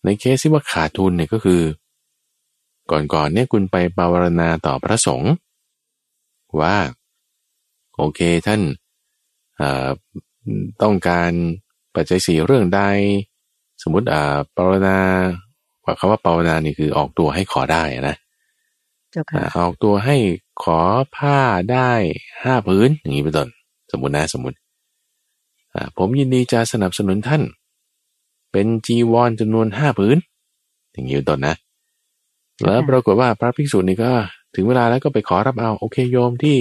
[0.04, 1.62] ในเคสที่ว่าขาดทุนเนี่ยก็คือ
[2.90, 5.32] ก่อนๆเนี่ยคุณไปปาวรณาต่อพระสงฆ์
[6.60, 6.74] ว่า
[7.96, 8.60] โอเคท่าน
[10.82, 11.32] ต้องการ
[11.94, 12.80] ปัจจัยสี่เรื่องใด
[13.82, 14.98] สมมติอ่าปรณา
[15.84, 18.16] ว่าคำว่าปรณานี่คือออกตัวให้ขอได้นะ
[19.58, 20.16] ออกตัวให้
[20.62, 20.80] ขอ
[21.16, 21.38] ผ้า
[21.72, 21.92] ได้
[22.44, 23.48] ห้าพื้นอย่างนี้เป็นต้น
[23.92, 24.56] สมมตินะสมมติ
[25.98, 27.42] ผมยินดีจะสนับสนุนท่าน
[28.52, 30.16] เป็นจีวรจำนวนห้าพื้น
[30.92, 31.54] อย่างนี้เป็นต้นนะ
[32.64, 34.12] แล้วปรากฏว่าพระภิกษุนี่ก็
[34.54, 36.56] ถึงเวลาแล้วก็ไปขอรับเอาโอเคโยมที่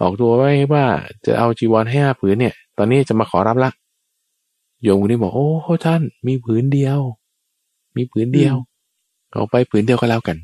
[0.00, 0.84] ออกตัวไว้ว่า
[1.26, 3.70] จะเอาจีวรให้ห้าผืนเนี่ย ตอนนี้จะมาขอรับละ
[4.82, 5.48] โยมคนนี้บอกโอ้
[5.86, 6.98] ท่าน มีผืนเดียว
[7.96, 8.54] มีผืนเดียว
[9.32, 10.36] เอาไปผืนเดียวก็แล้วกัน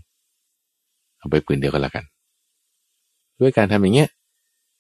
[1.19, 2.05] เอาไปผืนเดียวก็แล้วกัน
[3.41, 4.11] ด้วยการทำอย่างเงี้ย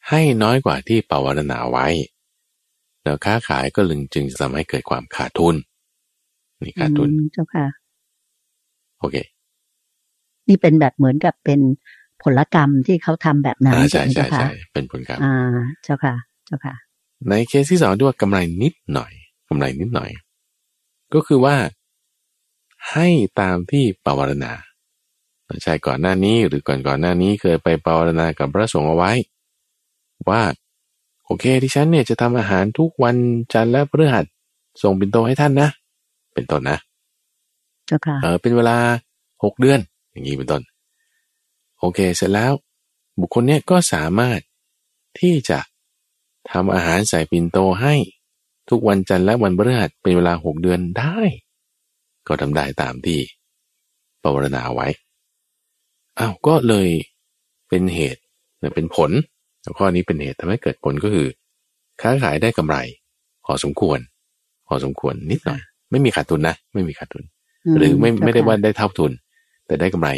[0.08, 1.86] ให้น้อยกว่าที่ปวารณาไว้
[3.02, 5.54] แล้วค้าขายก็ลึงจึงจะทำให้เกิดความขาดทุน
[6.62, 7.66] นี่ขาดทุนเจ้าค่ะ
[8.98, 9.16] โอเค
[10.48, 11.60] นี่เป็นแบบเหมือนกับเป็น
[12.24, 15.34] ผลกรรมที่เขาทำแบบนั้นใช่ใช่ใช่เป็นผลกรรมอ่า
[15.84, 16.14] เจ้าค่ะ
[16.46, 16.74] เจ้าค่ะ
[17.28, 19.12] ในเคสที่สองด้วยกำไรนิดหน่อย
[19.48, 20.10] กำไรนิดหน่อย
[21.14, 21.56] ก็คือว่า
[22.90, 23.08] ให้
[23.40, 24.52] ตามที่ปวารณา
[25.62, 29.12] ใช่ก่อนหน้านี้หรือก่อนก่อนหน้านี้เคยไปปวารณากับพระสงฆ์เอาไว้
[30.30, 30.42] ว่า
[31.24, 33.16] โอเคที่ฉันเนี่ยจะทำอาหารทุกวัน
[33.52, 34.24] จันทร์และพฤหัส
[34.82, 35.68] ส่งปิ่นโตให้ท่านนะ
[36.34, 36.78] เป็นต้นนะ
[37.86, 38.76] เจ้าค่ะเออเป็นเวลา
[39.44, 39.78] หกเดือน
[40.12, 40.62] อย่างนี้เป็นต้น
[41.82, 42.52] โอเค เสร็จแล้ว
[43.20, 44.40] บุคคลเนี้ยก็สามารถ
[45.20, 45.58] ที่จะ
[46.50, 47.94] ทำอาหารใส่ปิ่นโตให้
[48.68, 51.18] ทุกวันจันทร์และวันพฤหัสเป็นเวลาหกเดือนได้
[52.26, 53.20] ก็ทำได้ตามที่
[54.22, 54.86] ปวารณาไว้
[56.18, 56.88] อ้าวก็เลย
[57.68, 58.20] เป็นเหตุ
[58.74, 59.10] เป็นผล
[59.78, 61.28] ข้อนี้เป็นเหตุทำให้เกิดผลก็คือ
[62.02, 62.76] ค้าขายได้กำไร
[63.44, 63.98] พอสมควร
[64.66, 65.60] พอสมควรนิดหน่อย
[65.90, 67.24] ไม่มีขาดทุนนะ ไม่มีขาดทุน
[67.78, 69.12] หรือไม่ไม่ได้ว่าได้เท่าทุน
[69.66, 70.10] แต่ได้กำไร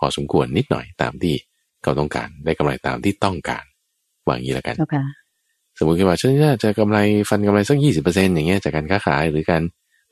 [0.00, 1.34] พอสมควรนิดหน่อยตามที่
[1.82, 3.64] เขาต้องการ ได้กำไรตามที่ต้องการ
[4.26, 5.04] วางงี้แล้วกันเจ้าค่ะ
[5.78, 6.32] สมมติว่าฉัน
[6.64, 6.98] จะกำไร
[7.28, 9.62] ฟันกำไรสักยี่สิบเปอร์เซ็นอย่างเงี้ยจากการค้าขายหรือการ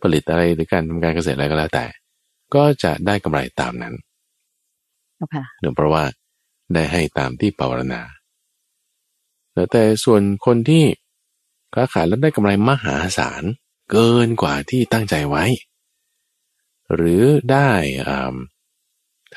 [0.02, 1.86] ผลิตอะไรหรือการทำการเกษตรอะไรก็แล้วแต่
[2.54, 3.94] ก็จะได้กำไรตามนั้น
[5.16, 6.04] เจ้าค่ะเนื่องเพราะว่า
[6.74, 8.02] ได้ให้ตามที่ภาวนา
[9.72, 10.84] แต่ส่วนคนที่
[11.74, 13.42] ค้าขายแล้วได้กำไรมหาศาล
[13.90, 15.44] เกินกว่าที่ตั้งใจไว้
[16.94, 17.70] หรือได้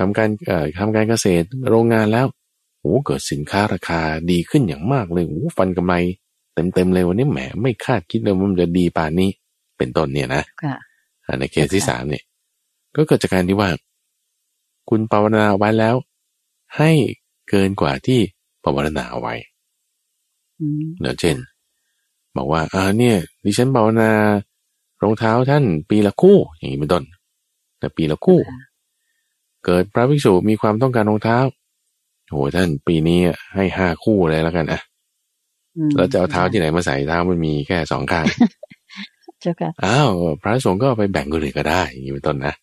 [0.02, 0.30] ทำการ
[0.80, 2.28] ทำการเกษตรโรงงานแล้ว
[2.82, 5.95] โอ้เกิดสินค้าราคาดีขึ้นอย่างมากเลยโอ้ฟันกำไร
[6.54, 9.30] เต็มๆเลยวันนี้แหมไม่คาดคิดเลยว่ามันจะดีป่านนี้
[9.78, 10.43] เป็นต้นเนี่ยนะ
[11.39, 12.24] ในเคสที่สามเนี่ย
[12.95, 13.70] ก็เกิดจากการที่ว่า
[14.89, 15.95] คุณภาวนาไว้แล้ว
[16.78, 16.91] ให้
[17.49, 18.20] เกินกว่าที่
[18.64, 19.36] ภาวนาเอาไว้
[20.99, 21.38] เนื่อเช่น
[22.36, 24.12] บอกว่าอ่าเนี่ยดิฉันภาวนา
[25.02, 27.04] รองเท้าท่านปีละคู่ อย่างนี้เป็นต้น
[27.80, 28.39] แต่ปีละคู่
[29.66, 31.38] เกิดพระภิกษุมีความต้องการรองเท้า
[32.30, 33.20] โหท่านปีนี้
[33.55, 34.82] ให้ห้าคู่เลยแล้วกันอะ
[35.95, 38.26] แล้วจะเอาเท้าที่ไหนมาใส่เท้ามันมีแค่สองข้าง
[39.41, 40.09] เจ้าค่ะอ้าว
[40.41, 42.53] พระสงฆ์ก็ไปแบ่งคนอื่นก็ได้อย่างนี้เป็นต้นนะ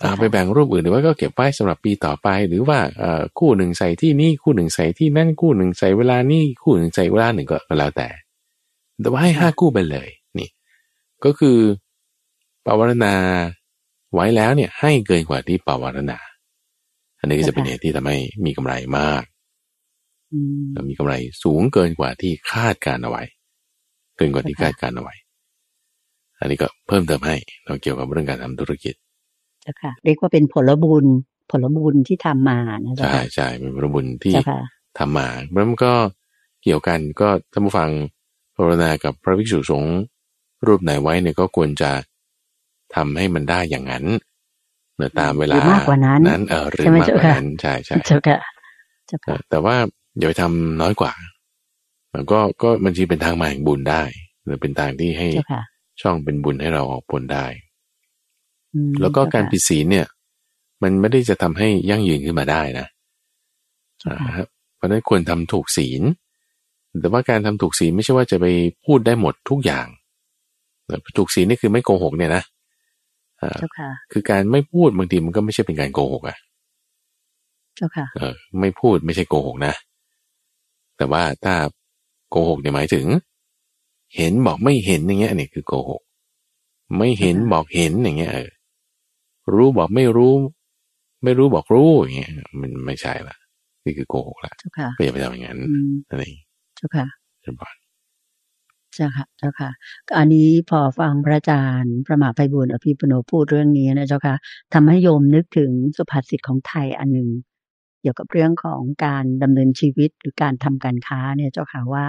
[0.00, 8.08] เอาไปแบ่งรูปอื่นหรือว่าก็เก็บไว้สำหรับปีต่อไป หรือว่าเอ่อคู่หนึ่งใส่ที่นี่คู่หนึ่งใส่ที่นั่นคู่หนึ่งใส่เวลานี่คู่หนึ่งใส่เวลาหนึ่งก็แล้วแต่
[9.00, 10.48] แต่ว่าให้ห้าคู่ไปเลย นี่
[11.24, 11.58] ก็คือ
[12.64, 13.14] ปวารณา
[14.14, 16.18] ไว้แล้วเนี่ยให้เกินกว่าที่ปวารณา
[17.18, 19.22] อันนี้ก็จะเป็นเหตุที่ทำให้มีกำไรมาก
[20.90, 23.22] มีกำไรสูงเกินกว่าที่คาดการเอาไว้
[24.16, 25.14] เกินกว่าที่คาดการเอาไว้
[26.40, 27.36] อันนี้ก็เพิ่มเติมให้
[27.66, 28.94] เราเกี่ยวกับเรื่องการทำธุรกิจ
[29.64, 31.06] จ้าค่ะเรียกว่าเป็นผลบุญ
[31.50, 34.34] ผลบุญที่ทำมานะใช่ใช่เป็นผลบุญที่
[34.98, 35.92] ทำมาแล้วมันก็
[36.62, 37.90] เกี่ยวกันก็ท่านผู้ฟัง
[38.56, 39.96] ภาวนากับพระภิกษุสงฆ์
[40.66, 41.90] รูปไหนไว้เนี่ยก็ควรจะ
[42.96, 44.04] ทำให้มันได้อย่างนั้น
[44.96, 49.76] เนื่อตามเวลามากกว่านั้นนั้นเออหรือมากกว่านั้นใช่ใช่เจ้าค่ะแต่ว่า
[50.18, 51.12] อย่าไปทำน้อยกว่า
[52.12, 54.02] มันก็ก็มันจีเป็นทางมาแห่งบุญได้
[54.44, 55.28] หรือเป็นทางที่ให้
[56.00, 57.46] ช่องเป็นบุญให้เราออกผลได้
[59.00, 60.06] แล้วก็การผิดศีลเนี่ย
[60.82, 62.86] มันไม่ได้จะทำให้ยั่งยืนขึ้นมาได้นะ
[64.76, 66.02] เพราะนั้นควรทำถูกศีล
[67.00, 68.46] แต่ว่าการทำถูกศีลไม่ใช่ว่าจะไป
[68.84, 69.86] พูดได้หมดทุกอย่าง
[71.18, 72.42] ถูกศีลนี่คือไม่โกหกเนี่ยนะ
[74.12, 76.36] คือการไม่พูดบางทีมันก็ไม่ใช่เป็นการโกหกอะ
[77.76, 79.74] เจ้าค่ะ เออ ไม่พูดไม่ใช่โกหกนะ
[80.96, 81.54] แต่ว่าถ้า
[82.30, 83.06] โกหกเนี่ยหมายถึง
[84.16, 86.02] เห็นบอกไม่เห็นอย่างเงี้ยนี่คือโกหก
[86.98, 88.50] ไม่เห็นบอกเห็นอย่างเงี้ยเออ
[89.54, 90.32] รู้บอกไม่รู้
[91.24, 93.36] ไม่รู้บอกรู้อย่างเงี้ยมันไม่ใช่ละ
[93.84, 94.52] นี่คือโกหกละ
[94.96, 95.58] ก็อย่าไปทำอย่างนั้น
[96.08, 96.36] นั่นเอง
[96.76, 97.06] เจ้าค่ะ
[97.42, 97.70] เจ้าค่ะ
[98.94, 99.70] เจ้าค่ะเจ้าค่ะ
[100.18, 104.34] อันนี้พอฟังพระอาจารย์พระมหาไพบุญอภิปุโนพูดเรื่องนี้นะเจ้าค่ะ
[104.74, 107.28] ทำให้โยมนึกถึงสุภาษิตของไทยอันหนึ่ง
[108.00, 112.06] เกี่ยวกับเรื่องของการดำเนินชีวิตหรือการทำการค้าเนี่ยเจ้าค่ะว่า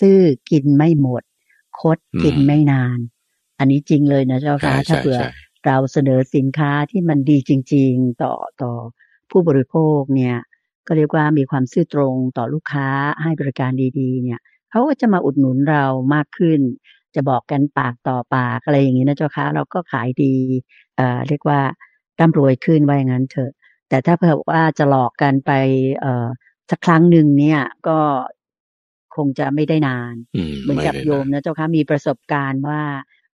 [0.00, 0.20] ตื้อ
[0.50, 1.22] กินไม่หมด
[1.80, 2.98] คดกินไม่นาน
[3.58, 5.20] อันนี้จริงเลยนะเจ้าค่ะถ้าเผื่อ
[5.66, 8.72] เราเสนอสินค้าที่มันดีจริง ๆ ต่อต่อ
[9.30, 10.36] ผู้บริโภคเนี่ย
[10.86, 12.86] ก็เรียกว่ามีความซื่อตรงต่อลูกค้า
[13.22, 14.40] ให้บริการดี ๆ เนี่ย
[14.70, 16.60] เขาก็จะมาอุดหนุนเรามากขึ้น
[17.14, 20.34] จะบอกกันปากต่อปากอะไรอย่างนี้นะเจ้าค่ะเราก็ขายดี
[20.96, 21.60] เอ่อเรียกว่า
[22.20, 23.52] ร่ำรวยขึ้นว่าอย่างนั้นเถอะ
[23.88, 25.50] แต่ถ้าเผื่อว่าจะหลอกกันไป
[26.00, 26.26] เอ่อ
[26.70, 27.98] สักครั้งหนึ่งเนี่ยก็
[29.16, 30.14] คงจะไม่ได้นาน
[30.62, 32.80] เหมือนกับโยมนะเจ้าค่ะมีประสบการณ์ว่า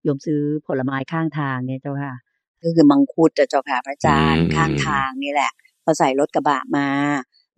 [0.03, 2.14] โยมซื้อผลไม้ข้างทางเนี่ยเจ้าค่ะ
[2.62, 5.53] ก็คือมังคุดเจ้าค่ะพระอาจารย์ข้างทางนี่แหละ
[5.84, 6.89] พอใส่รถกระบะมา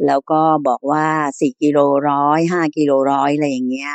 [0.07, 1.07] แล้วก็บอกว่า
[1.41, 1.79] สี่กิโล
[2.11, 3.93] ร้อยห้ากิโลร้อยอะไรอย่างเงี้ย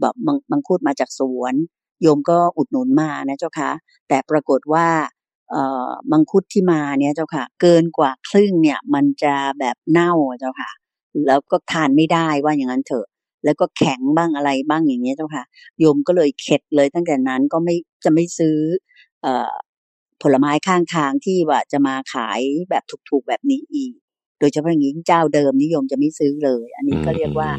[0.00, 1.54] แบบมังมังคุดมาจากสวน
[2.02, 3.70] โยมก็อุดหนุนมานะเจ้าค่ะ
[4.08, 4.86] แต่ปรากฏว่า
[5.50, 10.70] เอ่อมังคุดที่มาเนี่ยเจ้าค่ะ เกินกว่าครึ่งเนี่ย มันจะแบบเน่าเจ้าค่ะ
[11.26, 13.06] แล้วก็ทานไม่ได้ว่าอย่างนั้นเถอะ
[13.44, 15.44] แล้วก็แข็งบ้างอะไรบ้างอย่างเงี้ยเจ้าค่ะ
[15.78, 17.74] โยมก็เลยเข็ดเลยตั้งแต่นั้นก็ไม่
[18.04, 18.56] จะไม่ซื้อ
[19.22, 19.54] เอ่อ
[20.22, 22.40] ผลไม้ข้างทางที่ว่าจะมาขาย
[22.70, 23.94] แบบถูกๆแบบนี้อีก
[24.44, 27.50] ดยเฉพาะอย่างนี้เจ้าเดิมนิยมจะไม่ซื้อเลย อันนี้ก็เรียกว่า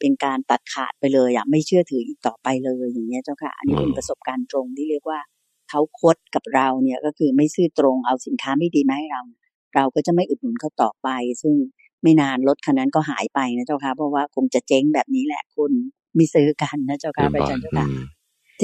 [0.00, 5.20] เป็นการตัดขาดไปเลยอะไม่เชื่อถืออีกต่อไปเลยอย่างเงี้ยเจ้าค่ะ อันนี้เป็นประสบการณ์ตรงที่เรียกว่า
[5.70, 9.22] เขาคดกับเราเนี่ยก็คือไม่ซื่อตรงเอาสินค้าไม่ดีมาให้เรา
[9.74, 11.08] เราก็จะไม่อุดหนุนเขาต่อไป
[11.42, 11.54] ซึ่ง
[12.02, 15.72] ไม่นานรถคันนั้นก็หายไปนะเจ้าค่ะเพราะว่าคงจะเจ๊งแบบนี้แหละคุณ
[16.18, 17.86] มีซื้อกันนะเจ้าค่ะอาจารย์เจ้าค่ะ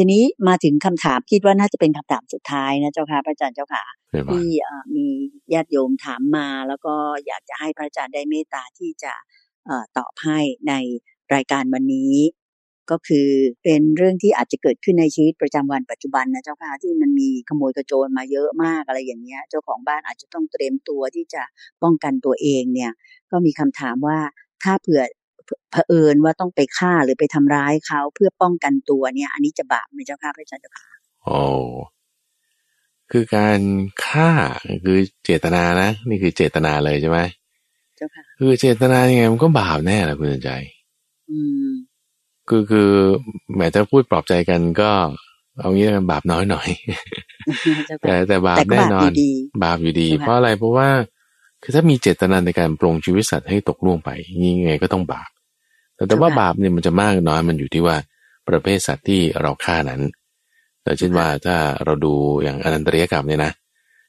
[0.00, 3.84] ทีนี้มาถึงคำถามคิดว่าน่าจะเป็นคำถามสุดท้ายนะเจ้าค่ะพระอาจารย์เจ้าค่ะ
[4.32, 4.48] ที่
[4.96, 5.06] มี
[5.52, 6.94] ญาติโยมถามมา แล้วก็
[7.26, 9.12] อยากจะให้พระอาจารย์ได้เมตตาที่จะ
[9.96, 10.38] ตอบให้
[10.68, 10.74] ใน
[11.34, 12.14] รายการวันนี้
[12.90, 13.28] ก็คือ
[13.64, 21.42] เป็นเรื่องที่อาจจะเกิดขึ้นในชีวิตประจำวันปัจจุบันนะเจ้าค่ะที่มันมีขโมยกระโจนมาเยอะมากอะไรอย่างเงี้ย เจ้าของบ้านอาจจะต้องเตรียมตัวที่จะ
[21.82, 22.92] ป้องกันตัวเองเนี่ย
[23.30, 24.18] ก็มีคำถามว่า
[24.62, 25.02] ถ้าเผื่อ
[25.72, 30.84] เผอิญว่าต้องไปฆ่าหรือไปทำร้ายเขาเพื่อป้องกันตัวเนี่ย อันนี้จะบาปไหมเจ้าค่ะพระอาจารย์เจ้าค่ะ
[31.24, 31.40] โอ้
[33.12, 33.60] คือการ
[34.06, 34.30] ฆ่า
[34.84, 37.18] คือเจตนานะ นี่คือเจตนาเลยใช่ไหม
[37.96, 40.52] เจ้าค่ะคือเจตนายังไงมันก็บาปแน่แหละคุณใจ
[41.30, 41.38] อื
[41.68, 41.70] ม
[42.48, 42.90] คือคือ
[43.54, 44.90] แหมจะพูดปลอบใจกันก็
[45.60, 46.68] เอางี้แล้วกันบาปน้อยหน่อย
[47.86, 49.30] เจ้าแต่ค่ะแต่บาปแต่ก็แน่บาปนอนดี
[49.64, 50.88] บาปอยู่ดีใช่ไหมเพราะอะไรเพราะว่า
[51.62, 54.10] คือถ้ามีเจตนาในการปรงชีวิตสัตว์ให้ตกล่วงไป
[54.58, 55.30] ยังไงก็ต้องบาป
[55.98, 57.96] แต่แต่ว่าบาปเนี่ยมันจะมากน้อยมันอยู่ที่ว่า
[58.48, 60.02] ประเภทสัตว์ที่เราฆ่านั้น
[60.82, 63.52] แต่เช่นว่าถ้าเราดูอย่างอนันตริยกรรมเนี่ยนะ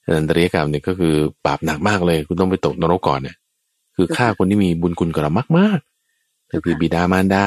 [0.05, 1.15] อนันตริยกรรมเนี่ยก็คือ
[1.45, 3.35] บาปหนักมากเลย คุณต้องไปตกนรกก่อนเนี่ย
[3.95, 7.45] คือฆ่าคนที่มีบุญคุณกับเรามากๆก็คือบิดามารดา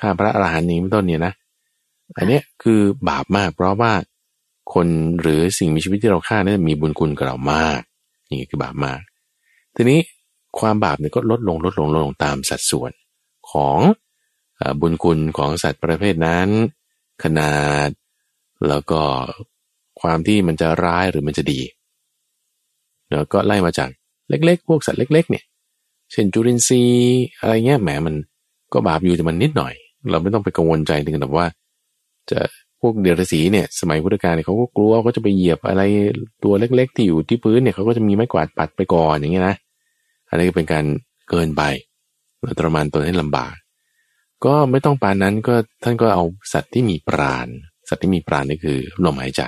[0.00, 1.32] ฆ่าพระอรหันต์นี้เป็นต้นเนี่ยนะ
[2.16, 3.92] อันเนี้ยคือบาปมาก เพราะว่า
[4.74, 4.86] คน
[5.20, 7.80] หรือสิ่งมีชีวิตที่เราฆ่าเนี่ยมีบุญคุณกับเรามาก
[8.30, 8.98] นี่คือบาปมาก
[9.76, 10.00] ทีนี้
[10.58, 12.90] ความบาปเนี่ยก็ลดลงลดลงลดลงตามสัดส่วน
[13.52, 13.78] ของ
[14.80, 16.48] บุญคุณของสัตว์ประเภทนั้น
[17.22, 17.88] ขนาด
[18.68, 19.00] แล้วก็
[20.00, 21.60] ความที่มันจะร้ายหรือมันจะดี
[23.12, 23.90] แล้วก็ไล่มาจาก
[24.28, 25.44] เล็ก ๆ พวกสัตว์เล็ก ๆ เนี่ย
[26.12, 28.14] เช่นจุลินทรีย์อะไรเงี้ยแหมมัน
[28.72, 29.74] ก็บาปอยู่แต่มันนิดหน่อย
[30.10, 31.46] เราไม่ต้องไปกังวลใจถึงกับว่า
[32.30, 32.40] จะ
[32.80, 35.82] พวกเดรัจฉีเนี่ย สมัยพุทธกาลเนี่ยเขาก็กลัวเขาจะไปเหยียบอะไร
[36.44, 39.56] ตัวเล็ก ๆ ที่อยู่ที่พื้นเนี่ยเขาก็จะมีไม้กวาดปัดไปก่อนอย่างเงี้ยนะ
[40.28, 40.84] อันนี้ก็เป็นการ
[41.30, 41.62] เกินไป
[42.58, 43.54] ทรมานตนให้ลำบาก
[44.44, 47.46] ก็ไม่ต้องปานนั้นก็ท่านก็เอาสัตว์ที่มีปราณ
[47.88, 49.42] สัตว์ที่มีปราณนี่คือลมหายใจ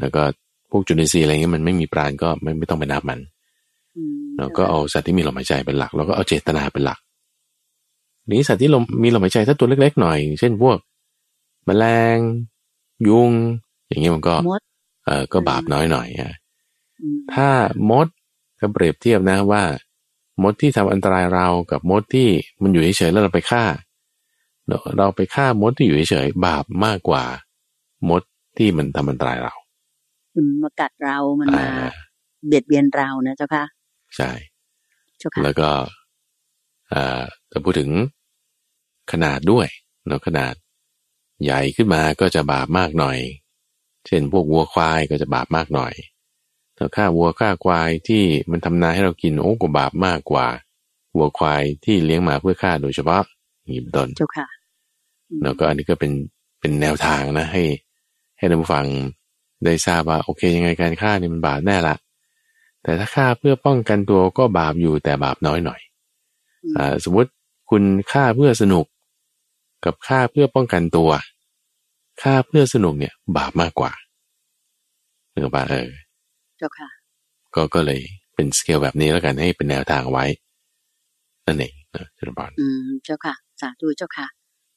[0.00, 0.22] แล้วก็
[0.70, 3.18] พวกจุลินทรีย์อะไรเงี้ยมันไม่มีปราณก็ไม่ไม่ต้องไปนับมัน
[3.96, 6.98] อืมแล้วก็เอาสัตว์ที่มีลมหายใจเป็นหลัก แล้วก็เอาเจตนาเป็นหลัก
[8.30, 10.76] นี้สัตว์ที่ลมมีลมหายใจถ้าตัวเล็กๆหน่อย เช่นพวก
[11.66, 12.16] แมลง
[13.08, 13.30] ยุง
[13.88, 14.60] อย่างเงี้ยมันก็มด
[15.06, 16.34] เออก็บาปน้อยหน่อยอะ
[17.00, 17.48] อืมถ้า
[17.90, 18.06] มด
[18.60, 19.62] ก็เปรียบเทียบนะว่า
[20.42, 22.28] มดที่ทำอันตรายเรากับมดที่
[22.62, 23.64] มันอยู่เฉยๆแล้วเราไปฆ่า
[24.66, 27.24] เราเราไปฆ่ามดที่อยู่เฉยๆบาปมากกว่า
[28.08, 28.22] มด
[28.56, 29.54] ที่มันทำอันตรายเรา
[30.34, 31.90] มันมากัดเรามันอ่ามา
[32.46, 33.64] เบียดเบียนเรานะเจ้าค่ะ
[34.16, 34.30] ใช่
[35.18, 35.70] เจ้าค่ะแล้วก็
[36.90, 37.22] เอ่อ
[37.52, 37.90] จะพูดถึง
[39.12, 39.66] ขนาดด้วย
[40.06, 40.54] เนาะขนาด
[41.42, 43.18] ใหญ่ขึ้นมาก็จะบาปมากหน่อย
[44.06, 45.92] เช่นพวกวัวควายก็จะบาปมากหน่อย
[46.78, 50.46] ถ้าฆ่าวัวฆ่าควายที่มันทำนาให้เรากินโอ้ก็บาปมากกว่า
[51.16, 53.22] วัวควายที่เลี้ยงมาเพื่อฆ่าโดยเฉพาะ
[53.60, 54.46] อย่างนี้เป็นต้นเจ้าค่ะ
[55.30, 56.12] อืมแล้วก็อันนี้ก็เป็น
[56.60, 57.62] เป็นแนวทางนะให้
[58.38, 58.86] ให้ท่านผู้ฟัง
[59.64, 61.96] ได้ทราบว่าโอเคยังไงการฆ่านี่มันบาปแน่ละ
[62.82, 65.80] แต่ถ้าฆ่าเพื่อป้องกันตัวก็บาปอยู่แต่บาปน้อยหน่อย
[66.78, 67.30] อ่าสมมติ
[67.70, 68.84] คุณฆ่าเพื่อสนุก
[69.84, 71.10] กับฆ่าเพื่อป้องกันตัว
[72.22, 73.92] ฆ่าเพื่อสนุกเนี่ยบาปมากกว่า
[75.30, 76.11] หรือเปล่าเออเจ้าค่ะ
[77.54, 78.00] ก็ก็เลย
[78.34, 80.24] เป็นสเกลแบบนี้แล้วกันให้เป็นแนวทางไว้
[81.46, 84.26] นั่นเองนะจุลบอลอืมเจ้าค่ะ สาธุเจ้าค่ะ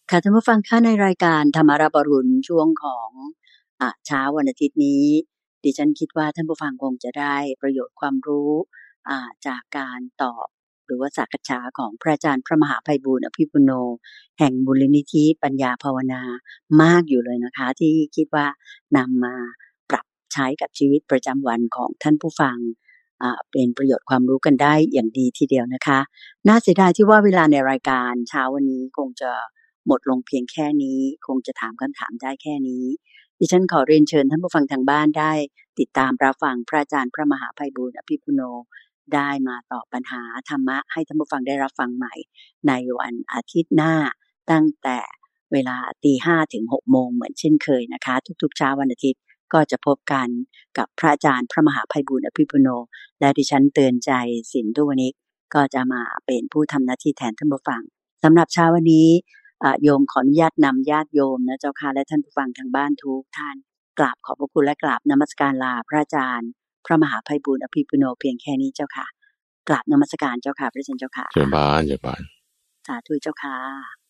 [0.09, 3.09] ค่ะท่านผู้ฟังค่ะในรายการธรรมาราบรุณช่วงของ
[3.81, 5.05] อะเช้าวันอาทิตย์นี้
[5.63, 8.51] ดิฉันคิดว่าท่านผู้ฟังคงจะได้ประโยชน์ความรู้
[9.09, 10.47] อ่าจากการตอบ
[10.85, 13.71] หรือว่าสักษาของพระอาจารย์พระมหาภัยบูร์อภิปุโน
[14.39, 16.21] แห่งมูลนิธิปัญญาภาวนา
[16.81, 18.45] มากอยู่เลยนะคะ ที่คิดว่า
[18.97, 19.64] นำมาปรับ
[20.35, 22.57] ใช้กับชีวิตประจำวันของท่านผู้ฟัง
[23.51, 25.99] เป็นประโยชน์ความรู้กันได้อย่างดีทีเดียวนะคะ
[26.47, 29.31] น่าเสียดายที่ว่าเวลาในรายการเช้าวันนี้คงจะ
[29.87, 32.85] หมดลงเพียงแค่นี้ คงจะถามคำถามได้แค่นี้
[33.39, 35.33] ดิฉันขอเรียนเชิญท่านผู้ฟังทางบ้านได้
[35.79, 38.41] ติดตามรับฟังพระอาจารย์พระมหาภัยบูร์อภิปุโน
[39.13, 42.13] ได้มาตอบปัญหาธรรมะให้ท่านผู้ฟังได้รับฟังใหม่
[42.67, 43.93] ในวันอาทิตย์หน้า
[44.51, 44.99] ตั้งแต่
[45.53, 49.21] เวลาตีห้าถึงหกโมงเหมือนเช่นเคยนะคะ ทุกๆเช้าวันอาทิตย์
[49.53, 50.27] ก็จะพบกัน
[50.77, 52.67] กับพระอาจารย์พระมหาภัยบูร์อภิปุโน
[53.19, 54.11] และดิฉันเตือนใจ
[54.53, 55.13] สินทุวนิก
[55.53, 57.81] ก็จะมาเป็นผู้ทำหน้าที่แทนท่านผู้ฟัง
[58.23, 59.09] สำหรับเช้าวันนี้
[59.63, 63.55] อะโยมขออนุญาตนำญาติโยมนะเจ้าค่ะและท่านผู้ฟังทางบ้านทุกท่าน
[63.99, 66.49] กราบขอบพระคุณและกราบนมัสการลาพระอาจารย์
[66.85, 69.05] พระมหาภัยบูร์อภิปุโนเพียงแค่นี้เจ้าค่ะ
[69.69, 72.21] กราบนมัสการเจ้าค่ะพระอาจารย์เจ้าค่ะเจ้าบ้านเจ้าบ้าน
[72.87, 74.04] สาธุเจ้าค่ะ